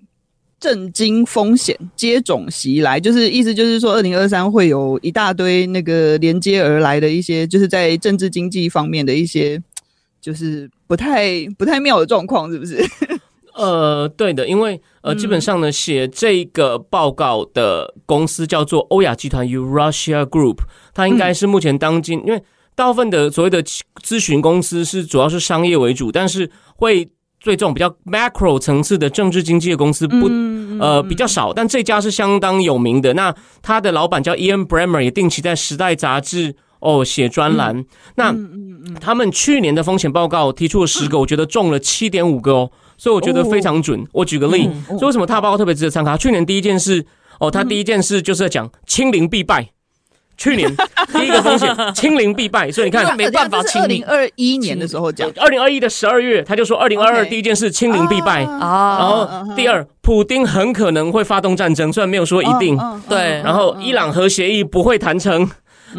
[0.57, 9.61] 震惊风险接踵袭来，就是意思就是说，二零二三会有一大堆那个连接而来的一些，就是在政治经济方面的一些，
[10.19, 12.83] 就是不太不太妙的状况，是不是？
[13.55, 20.57] 呃，对的，因为呃，基本上呢，写这个报告的公司叫做欧亚集团 （Eurasia Group），
[20.93, 22.43] 它应该是目前当今，嗯、因为
[22.75, 23.63] 大部分的所谓的
[24.03, 27.09] 咨询公司是主要是商业为主，但是会。
[27.43, 30.27] 对这种比较 macro 层次的政治经济的公司不
[30.79, 33.13] 呃比较少，但这家是相当有名的。
[33.13, 33.31] 那
[33.61, 37.85] 他的老板叫 Ian Bremmer，也定期在《时代》杂志哦写专栏。
[38.15, 38.35] 那
[38.99, 44.05] 他们去年的风险报告提出了十个， 我觉得中了七点五个哦，所以我觉得非常准。
[44.11, 46.15] 我举个例，所以为什么他报告特别值得参考？
[46.17, 47.05] 去年第一件事
[47.39, 49.69] 哦，他第一件事就是在讲清零必败。
[50.37, 50.69] 去年
[51.17, 54.03] 第一个风险，清零必败，所以你看没办法清零。
[54.03, 58.97] 二零二一年的时候讲，二零二一的十二月，他就说二零二二第一件事清零必败啊。
[58.99, 62.77] 然后第二，普丁很可能会发动战争，虽然没有说一定。
[63.07, 63.41] 对。
[63.45, 65.49] 然后伊朗核协议不会谈成，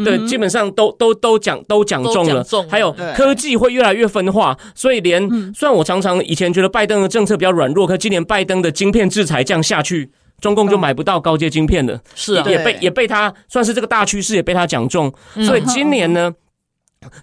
[0.04, 2.44] 对，基本上都都都讲都讲中了。
[2.68, 10.10] 还有科技会越来越分化，所以连虽然我常常以前觉得拜登的政策比较软弱，可今年拜登的晶片制裁降下去。
[10.38, 15.10] 中共就买不到高阶晶片了，是啊，也被也被他算是这个大趋势，也被他讲中。
[15.46, 16.30] 所以今年呢，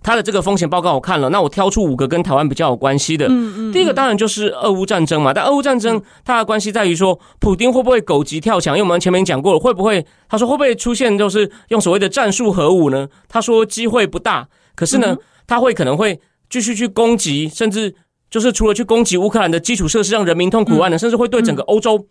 [0.01, 3.28] 他的这个风险报告我看了，那我挑出五个跟台湾比较有关系的。
[3.28, 8.78] 嗯嗯第一个当然就是俄乌战争嘛，但俄乌战争它的关系在于说，普丁会不会狗急跳墙？
[8.78, 13.07] 因为我们前面讲过了，会不会他说会不会出现就是用所谓的战术核武呢？
[13.28, 15.17] 他说机会不大，可是呢，
[15.47, 16.19] 他会可能会
[16.49, 17.95] 继续去攻击，甚至
[18.30, 22.07] 就是除了去攻击乌克兰的基础设施，让人民痛苦外呢，甚至会对整个欧洲。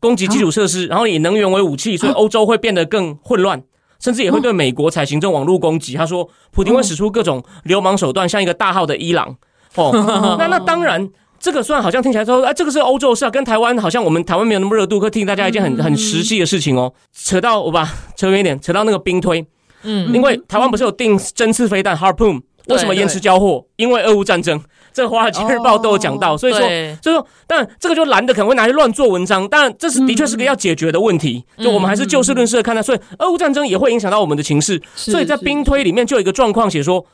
[0.00, 3.62] 攻击基础设施，然后以能源为武器，所以欧洲会变得更混乱，
[4.04, 5.94] 甚至也会对美国采行这种网络攻击。
[5.94, 9.34] 他说，普京会使出各种流氓手段，像一个大号的伊朗。
[9.76, 9.90] 哦，
[10.38, 11.08] 那那当然，
[11.40, 16.92] 这个虽然好像听起来说，哎，这个是欧洲事啊，跟台湾好像我们台湾没有那么热度，可提醒大家一件很很实际的事情哦。
[17.14, 19.42] 扯到我把扯远一点，扯到那个兵推，
[19.84, 23.64] 嗯，因为台湾不是有定针刺飞弹 Harpoon，为什么延迟交货？
[23.76, 24.60] 因为俄乌战争。
[24.94, 26.60] 这《华尔街日报》都有讲到，oh, 所以说，
[27.02, 31.44] 所以说，但这个就蓝的可能会拿去乱做文章，当然这是的确是个要解决的问题。
[31.56, 34.80] 嗯、就我们还是就事论事的看待，所以俄乌战争也会影响到我们的情势。
[34.94, 37.04] 所以在兵推里面就有一个状况写说，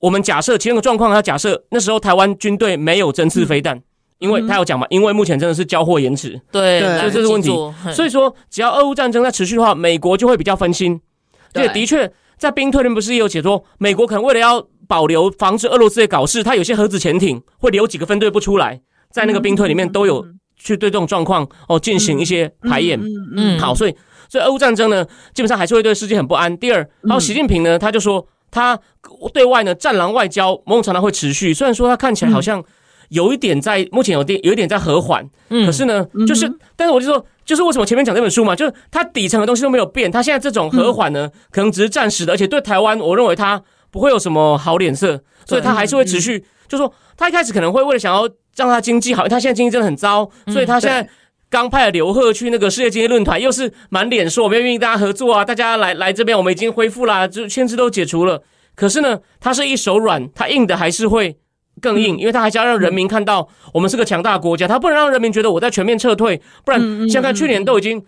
[0.00, 3.82] 我们假设其中一个状况，他假设那时候台湾军队没有针刺飞弹，嗯、
[4.18, 7.50] 因为他有讲嘛，因为目前真的是交货延迟，对，所以这是问题。
[7.90, 11.00] 所以说，只要俄乌战争在持续的话，美国就会比较分心。
[11.54, 18.80] 对，的确在兵推里面不是也有写说，美国可能为了要保留防止俄罗斯的搞事，他有些核子潜艇会留几个分队不出来，
[19.10, 20.24] 在那个兵推里面都有
[20.56, 23.00] 去对这种状况哦进行一些排演。
[23.36, 23.94] 嗯，好，所以
[24.28, 26.56] 所以俄乌战争呢，基本上还是会对世界很不安。
[26.58, 28.78] 第二，然后习近平呢，他就说他
[29.32, 32.62] 对外呢战狼外交某种程度会持续，虽然说他看起来好像
[33.08, 43.62] 有一点在目前有点有一点在和缓，可是呢，就是但是我就说，就是为什么前面讲这本书嘛，就是它底层的东西都没有变，他现在这种和缓呢，可能只是暂时的，而且对台湾，我认为他。
[43.94, 46.44] 不会有什么好脸色，所以他还是会持续。
[46.66, 51.08] 就说他一开始可能会为了想要让他经济好，他现在经济真的很糟，所以他现在
[51.48, 58.42] 刚派了刘贺去那个世界经济论坛，又是满脸说我们愿意大家合作啊，大家来来这边，我们已经恢复啦，就限制都解除了。
[58.74, 61.38] 可是呢，他是一手软，他硬的还是会
[61.80, 68.04] 更硬，因为他还是要让人民看到我们是个强大国家，他不能让人民觉得我在全面撤退，不然像看去年都已经。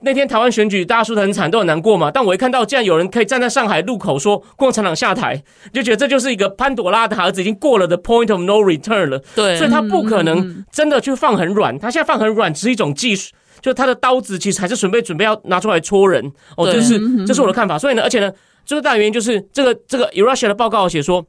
[0.00, 2.10] 那天台湾选举大家输得很惨，都很难过嘛。
[2.10, 5.42] 但我一看到，竟然有人可以站在上海路口说共产党下台，
[5.72, 9.18] 就觉得这就是一个潘朵拉的盒子，已经过了的 point of no return 了。
[9.34, 13.32] 对，所以他不可能真的去放很软，他现在放很软只是一种技术，
[13.62, 16.30] 就他的刀子其实还是准备准备要拿出来戳人。
[16.56, 17.78] 哦，这是这是我的看法。
[17.78, 18.30] 所以呢，而且呢，
[18.64, 21.24] 最大原因就是这个这个 Eurasia 的报告写说，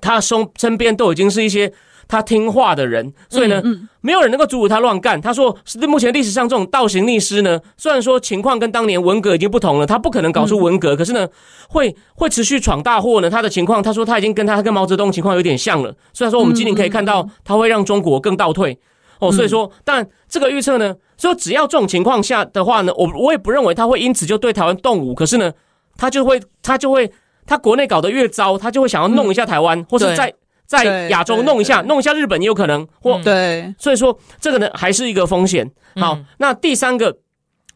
[0.00, 1.72] 他身身边都已经是一些。
[2.08, 3.62] 他听话的人，所以呢，
[4.00, 5.20] 没有人能够阻止他乱干。
[5.20, 11.28] 他说，是目前历史上这种倒行逆施呢，虽然说情况跟当年文革已经不同了，他不可能搞出文革，嗯、可是呢，
[11.68, 13.28] 会会持续闯大祸呢。
[13.28, 15.94] 他的情况，他说他已经跟他跟毛泽东情况有点像了。
[16.14, 25.14] 虽然说我们今年可以看到他会让中国更倒退、嗯、哦，所以说，但这个预测呢，说只要这种情况下的话呢，我我也不认为他会因此就对台湾动武。
[25.14, 25.52] 可是呢，
[25.98, 27.12] 他就会他就会
[27.44, 30.32] 他国内搞得越糟，他就会想要弄一下台湾，嗯、或者在。
[30.68, 35.68] 在亚洲弄一下，弄一下日本也有可能，或对，所以说这个呢还是一个风险。
[35.96, 37.20] 好，嗯、那第三个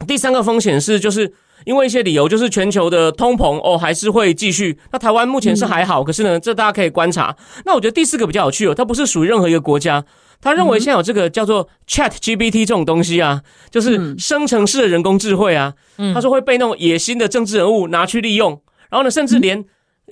[0.07, 1.33] 第三个风险是，就是
[1.65, 4.79] 因为一些理由，就是全球的通膨哦还是会继续。
[4.93, 7.35] 那台湾目前是还好，嗯、可是呢，这大家可以观察。
[7.65, 10.05] 那我觉得第四个比较有趣哦，它不是属于任何一个国家，
[10.43, 13.41] 他认为现在有这个叫做 Chat GPT 这种东西啊，
[13.71, 15.73] 就是生成式的人工智慧啊，
[16.13, 19.65] 他说会被那种野心的政治人物拿去利用，然后呢，甚至连。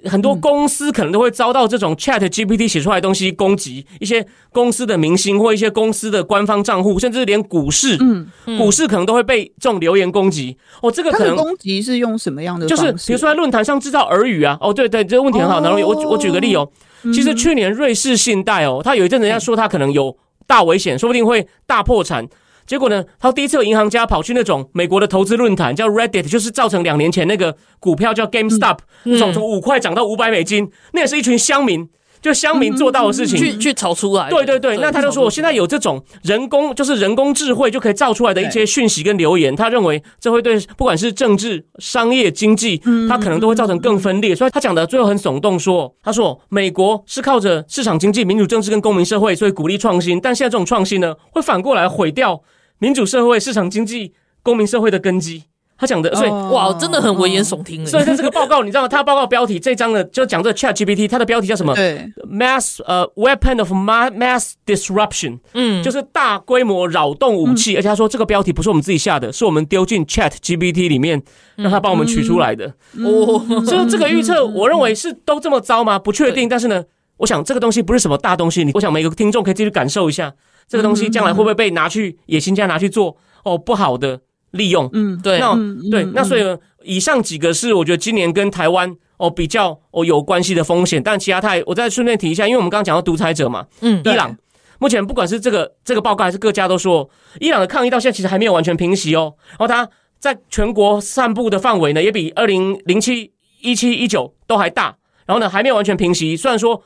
[0.04, 8.26] 很多公司可能都会遭到这种 Chat GPT 写出来的东西攻击，一些公司的明星或一些公司的官方账户，甚至连股市，嗯，
[8.56, 10.56] 股市可能都会被这种留言攻击。
[10.80, 12.66] 哦，这个可能攻击是用什么样的？
[12.66, 14.56] 就是比如说在论坛上制造耳语啊。
[14.62, 15.60] 哦，对对，这个问题很好。
[15.60, 16.66] 然后我我举个例哦，
[17.12, 20.16] 其实去年瑞士信贷哦，他有一阵人家说他可能有
[20.46, 22.26] 大危险，说不定会大破产。
[22.70, 31.88] 结果呢，他第一次有银行家跑去那种美国的投资论坛，叫 Reddit，就是造成两年前那个股票叫 GameStop，那种从五块涨到五百美金，那也是一群乡民，
[32.22, 34.30] 就乡民做到的事情，去去炒出来。
[34.30, 44.32] 对对对，那他就说，我现在有这种人工，就是人工智慧就可以造出来的一些讯息跟留言，他认为这会对不管是政治、商业、经济，他可能都会造成更分裂。
[44.32, 52.40] 所以他讲的最后很耸动，说，他说美国是靠着市场经济、民主政治跟公民社会，所以鼓励创新，但现在这种创新呢，会反过来毁掉。
[52.80, 54.12] 民主社会、市场经济、
[54.42, 55.44] 公民社会的根基，
[55.78, 57.86] 他讲的，所以、oh, 哇，真的很危言耸听。
[57.86, 58.86] 所以他这个报告，你知道？
[58.86, 61.74] 他报告标题这张呢，就讲这个 Chat GPT，它的标题叫什么？
[61.74, 67.74] 对，Mass 呃、uh, Weapon of Mass Disruption，嗯，就是大规模扰动武器。
[67.74, 71.22] 嗯、而且他说这个标题不是我们自己下的，是我们丢进 Chat GPT 里面，
[71.56, 72.66] 让他帮我们取出来的。
[73.04, 75.98] 哦、嗯，所以这个预测，我认为是都这么糟吗？
[75.98, 76.46] 不确定。
[76.46, 76.84] 但是呢，
[77.20, 78.64] 我想这个东西不是什么大东西。
[78.64, 80.34] 你，我想每个听众可以继续感受一下。
[80.66, 84.20] 这个东西将来会不会被拿去野心家拿去做哦不好的
[84.52, 84.88] 利用？
[84.92, 85.56] 嗯，对，那
[85.90, 94.36] 对，那所以呢，以上几个是我觉得今年跟台湾哦比较哦有关系的风险，但其他太我再顺便提一下，因为我们刚刚讲到独裁者嘛，嗯，伊朗
[94.78, 97.10] 目前不管是这个这个报告还是各家都说，
[97.40, 99.90] 伊朗的抗议到现在其实还没有完全平息哦，然后他
[100.20, 104.96] 在全国散布的范围呢也比二零零七一七一九都还大，
[105.26, 106.80] 然后呢还没有完全平息，虽然说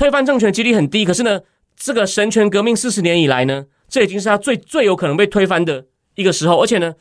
[0.00, 1.40] 推翻政权几率很低，可是呢。
[1.82, 6.92] 这个神权革命四十年以来呢，这已经是他最最有可能被推翻的一个时候，而且呢，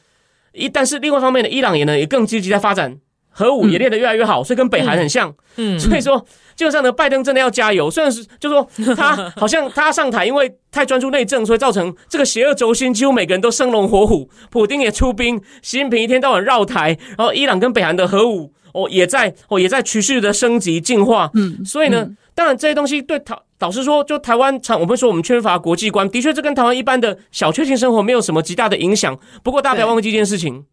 [0.54, 2.98] 一但是另外一方面呢，伊朗也呢也更积极在发展
[3.30, 6.26] 核武，也练得越来越好，所以跟北韩很像，嗯，所以说
[6.56, 7.92] 基本上呢，拜登真的要加油。
[7.92, 23.40] 虽然是就说 他好像他上台，因为太专注内政，所以造成这个邪恶轴心几乎每个人都生龙活虎，普丁也出兵，习近平一天到晚绕台，然后伊朗跟北韩的核武哦也在哦也在持续的升级进化，嗯，所以呢，当然这些东西对他。
[23.58, 29.20] 导师说，就台湾常我们说我们缺乏国际观，的确这跟台湾一般的小确幸生活没有什么极大的影响。
[29.44, 30.64] 不过大家不要忘记一件事情，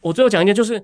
[0.00, 0.82] 我最后讲一件，就是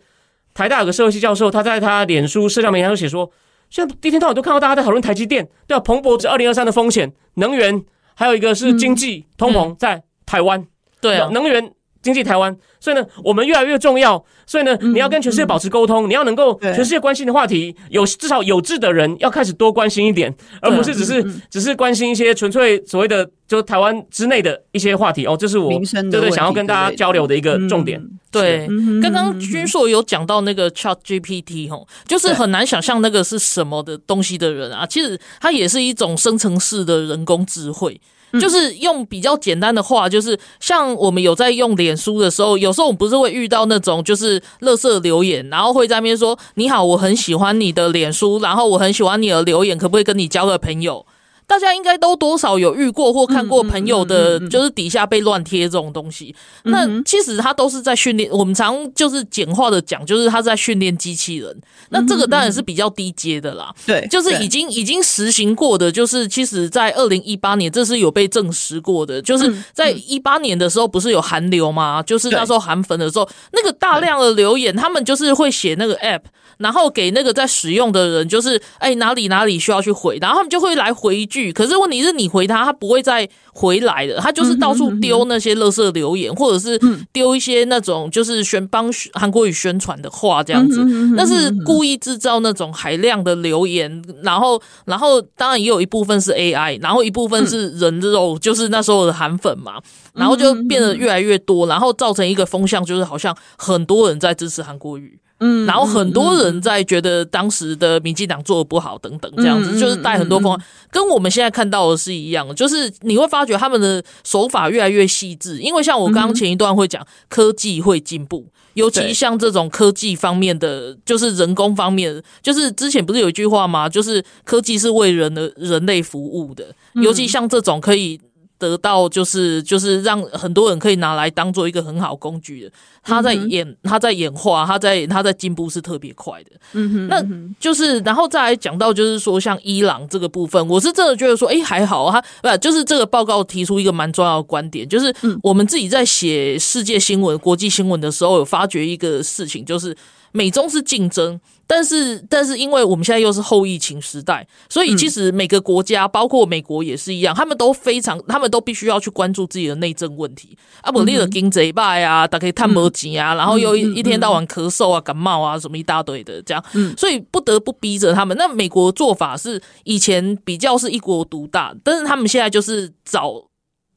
[0.55, 3.29] 台大有个社会系教授，他在他脸书社交媒体上写说，
[3.71, 7.85] 现在一天到晚都看到大家在讨论台积电，对啊，彭博指二零二三的风险，能源，
[8.15, 10.65] 还有一个是经济通膨在台湾，
[11.01, 11.73] 对啊，能源。
[12.03, 14.23] 经济台湾，所以呢，我们越来越重要。
[14.45, 25.37] 所以呢，你要跟全世界保持沟通，你要能够全世界关心的话题，有至少有志的人要开始多关心一点，而不是只是只是关心一些纯粹所谓的就台湾之内的一些话题哦。
[25.39, 25.71] 这是我
[26.11, 28.03] 对对想要跟大家交流的一个重点。
[28.31, 28.67] 对，
[29.01, 38.01] 刚刚君硕有讲到那个 Chat GPT 吼，就是很难想象那个是什么的东西的人啊，其实它也是一种生成式的人工智慧。
[38.41, 51.05] 就是用比较简单的话，就是像我们有在用脸书的时候，有时候我们不是会遇到那种就是垃圾留言，然后会在那边说：“你好，我很喜欢你的脸书，然后我很喜欢你的留言，可不可以跟你交个朋友？”
[51.53, 56.35] 大家应该都多少有遇过或看过朋友的，就是底下被乱贴这种东西。
[56.63, 61.55] 那其实他都是在训练，我们常就是简化的讲，就是他在训练机器人。
[61.91, 72.03] 那这个当然是比较低阶的啦，对，就是已经已经实行过的，就是其实在二零一八年这是有被证实过的，就是在一八年的时候不是有韩流吗？
[72.03, 76.23] 就是那时候韩粉的时候，那个大量的留言，他们就是会写那个 app。
[76.59, 81.42] 然后给那个在使用的人，就是哎哪里哪里需要去回，然后他们就会来回一句。
[81.51, 86.79] 可是问题是你回他，他不会再回来的，他就是到处丢那些垃圾留言，或者是
[87.11, 90.85] 丢一些那种就是宣帮韩国语宣传的话这样子。
[91.17, 99.81] 那是故意制造那种海量的留言，然后然后当然也有一部分是 AI，然后一部分是人肉，就是那时候的韩粉嘛，
[100.13, 105.19] 然后就变得越来越多，然后造成一个风向，就是好像很多人在支持韩国语。
[105.45, 110.57] 嗯，然后很多人在觉得当时的民进党做的不好，等等，这样子就是带很多风，
[110.91, 123.89] 跟我们现在看到的是一样，就是你会发觉他们的手法越来越细致，因为像我刚刚前一段会讲，科技会进步，尤其像这种科技方面的，就是人工方面，就是之前不是有一句话吗？
[123.89, 128.21] 就是科技是为人的人类服务的，尤其像这种可以。
[128.63, 132.71] 得到就是就是让很多人可以拿来当做一个很好工具的，
[133.03, 136.51] 他在演他在演化，他在他在进步是特别快的。
[136.75, 137.21] 嗯哼，那
[137.59, 149.97] 就是然后再来讲到就是说像伊朗这个部分，我是真的觉得说，哎，还好，他不就是这个报告提出一个蛮重要的观点，就是我们自己在写世界新闻、国际新闻的时候，有发觉一个事情，就是。
[150.33, 160.57] 美中是竞争，但是但是因为我们现在又是后疫情时代，所以其实每个国家，包括美国也是一样，他们都非常，他们都必须要去关注自己的内政问题。
[160.81, 166.65] 啊，不，你的经济败啊，大家探摩机啊，然后又一一天到晚咳嗽啊、感冒啊，什么一大堆的这样，
[166.97, 168.37] 所以不得不逼着他们。
[168.37, 173.35] 那美国做法是以前比较是一国独大，但是他们现在就是找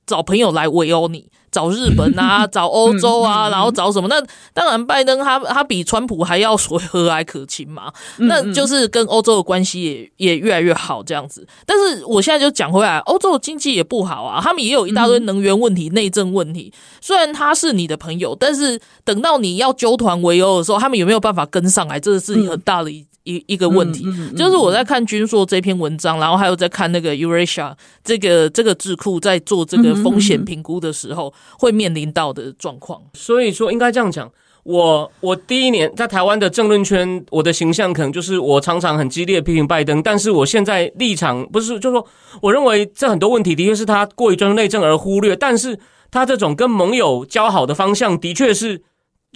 [0.06, 1.28] 找朋友来围殴你。
[1.52, 4.10] 找日本啊， 找欧洲啊，然后找什么？
[4.10, 4.22] 那
[4.54, 7.90] 当然，拜登他他比川普还要说和蔼可亲嘛。
[8.18, 11.48] 那就是跟欧洲的关系也也越来越好这样子。
[11.66, 16.74] 但是我现在就讲回来，欧洲的经济也不好啊，他们也有一大堆能源问题、内政问题。
[17.00, 21.98] 虽然他是你的朋友，但是等到你要纠团围殴的时候，他们有没有办法跟上来？
[22.02, 23.08] 这是很大的一。
[23.26, 24.06] 一一个问题，
[24.38, 27.74] 就是我在看军硕这篇文章，然后还有在看那个 Eurasia
[28.04, 33.02] 这个这个智库在做这个风险评估的时候，会面临到的状况。
[33.14, 34.32] 所以说，应该这样讲，
[34.64, 42.08] 我我第一年在台湾的政论圈，我的形象可能就是我常常很激烈批评拜登，但是我现在立场不是，就是说，
[42.42, 45.80] 我认为这很多问题的确是他过于专注内政而忽略，但是
[46.12, 48.84] 他这种跟盟友交好的方向，的确是。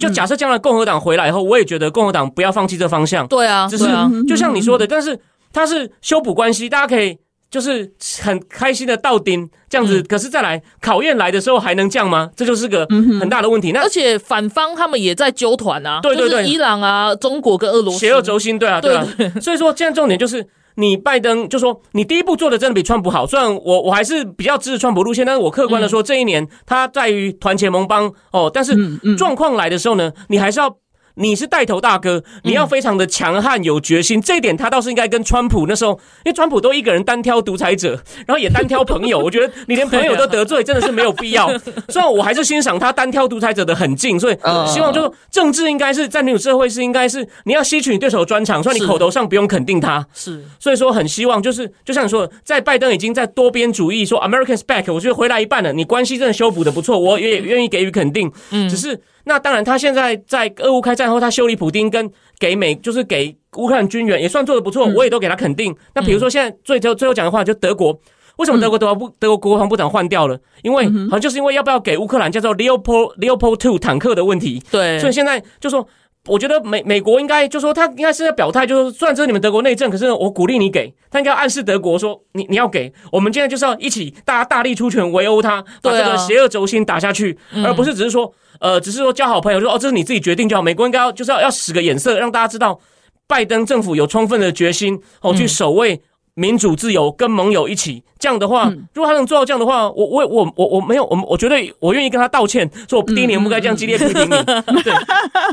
[0.00, 3.24] 就假设将来共和党回来以后，我也觉得共和党不要放弃这方向。
[3.28, 3.84] 对啊，只是
[4.26, 5.16] 就像你说的，但是
[5.52, 7.18] 它是修补关系，大家可以
[7.50, 7.92] 就是
[8.22, 10.02] 很开心的到顶这样子。
[10.02, 12.30] 可是再来考验来的时候还能降吗？
[12.34, 12.86] 这就是个
[13.20, 13.72] 很大的问题。
[13.72, 19.06] 那而且反方他们也在纠团啊，对对对，伊朗啊、中国跟俄罗斯邪恶轴心，对啊，对啊。
[19.40, 20.46] 所以说现在重点就是。
[20.80, 28.74] 你拜登就说你第一步做的真的比川普好，虽然我我还是比较支持川普路线，但是我客观的说，这一年他在于团结盟邦哦，但是
[29.16, 30.76] 状况来的时候呢，你还是要。
[31.20, 35.92] 你是带头大哥，你要非常的强悍有决心，嗯、这一点他倒是应该跟川普那时候，
[36.24, 41.46] 因为川普都一个人单挑独裁者，然后也单挑朋友， 我觉得你连朋友都得罪，真的是没有必要。
[41.88, 58.98] 虽然我还是欣赏他单挑独裁者的狠劲，所以希望就政治应该是在民主社会是应该是你要吸取你对手的专长，所以你口头上不用肯定他，是，所以说很希望就是就像你说的，在拜登已经在多边主义说 Americans back，我觉得回来一半了，你关系真的修补的不错，我也愿意给予肯定，嗯，只是。
[59.30, 62.10] 那当然，他现在在俄乌开战后，他修理普丁跟
[62.40, 65.72] 给美，就是给乌克兰军援也算做的不错，我也都给他肯定。
[65.94, 67.96] 那比如说现在最最最后讲的话，就德国，
[68.38, 70.36] 为什么德国德国不德国国防部长换掉了？
[70.64, 74.60] 因为好像就是因为要不要给乌克兰叫做 Leopold Leopold Two 坦克的问题。
[74.68, 75.86] 对，所以现在就说，
[76.26, 88.32] 我觉得美美国应该就说他应该是在表态，就是虽然这是你们德国内政，可是我鼓励你给，他应该要暗示德国说，你你要给，我们现在就是要一起大家大力出拳围殴他，把这个邪恶轴心打下去，而不是只是说。
[88.60, 90.60] 呃，只是说交好朋友，就说哦，这是你自己决定就好。
[90.60, 92.78] 美国应该要就是要要使个眼色，让大家知道
[93.26, 96.02] 拜登政府有充分的决心哦，去守卫
[96.34, 98.02] 民主自由，跟盟友一起。
[98.18, 104.28] 这样的话，如果他能做到这样的话，我我我我我没有，我我绝对我愿意跟他道歉，说我第一年不该这样激烈批评你。
[104.82, 104.92] 对，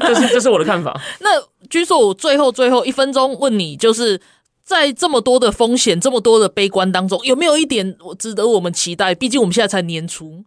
[0.02, 1.00] 这是这是我的看法。
[1.22, 1.30] 那
[1.70, 4.20] 据说我最后最后一分钟问你，就是
[4.64, 9.16] 在这么多的风险、这么多的悲观当中，有没有一点我值得我们期待？
[9.16, 10.44] 毕竟我们现在才年初。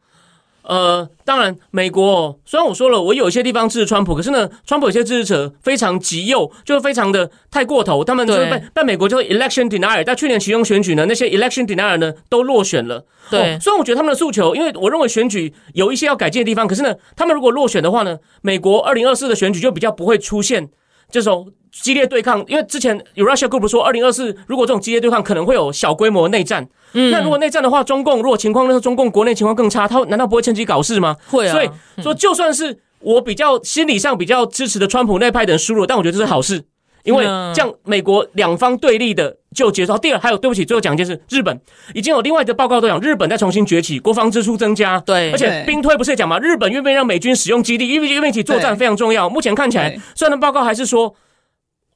[0.70, 13.04] 呃，当然，美国虽然我说了，我有一些地方支持川普，可是呢，川普有些支持者非常极右，就是非常的太过头，他们就是被被美国叫 election denier，在去年其中选举呢，那些 election denier 呢都落选了。
[13.28, 20.68] 对，虽然我觉得他们的诉求，因为我认为选举有一些要改进的地方，可是呢，他们如果落选的话呢，美国二零二四的选举就比较不会出现
[21.10, 26.68] 这种激烈对抗，因为之前有 Russia Group 说，二零二四如果这种激烈对抗可能会有小规模内战。
[26.92, 31.16] 嗯，那如果内战的话，中共如果情况那是中共国内情况更差，他难道不会趁机搞事吗？
[31.28, 31.52] 会啊。
[31.52, 31.70] 所以
[32.02, 36.64] 说，就算是我比较心理上比较支持的川普那派的人输了，但我觉得这是好事，
[37.02, 37.24] 因为
[37.54, 39.96] 这样美国两方对立的就结束。
[39.98, 41.60] 第二，还有对不起，最后讲一件事，日本
[41.94, 46.38] 已经有另外的报告都讲，日本在重新崛起，国防支出增加，对，而且兵推不是也讲嘛？
[46.38, 49.28] 日本愿不愿意让美军使用基地，因为因为一起作战非常重要。
[49.28, 51.14] 目前看起来，虽然报告还是说，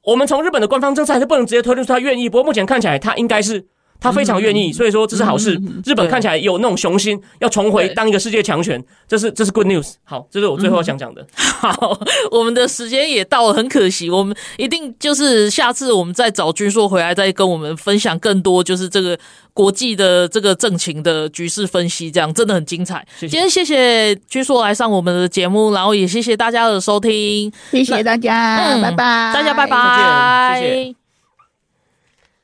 [0.03, 3.65] 我们从日本的官方政策还是不能直接推论出他愿意，不过目前看起来他应该是。
[4.05, 5.59] 他非常愿意，所以说这是好事。
[5.83, 9.93] 日本看起来有那种雄心，要重回当一个世界强权，这是这是 good news。
[10.03, 11.25] 好，这是我最后想讲的。
[11.35, 11.99] 好，
[12.29, 19.17] 我们的时间也到了，很可惜，我们一定就是下次我们再找军硕回来，再跟我们分享更多，就是这个
[19.53, 23.03] 国际的这个政情的局势分析，这样真的很精彩。
[23.19, 31.04] 今天谢谢军硕来上我们的节目，然后也谢谢大家的收听，谢谢大家，拜拜，大家拜拜，谢谢。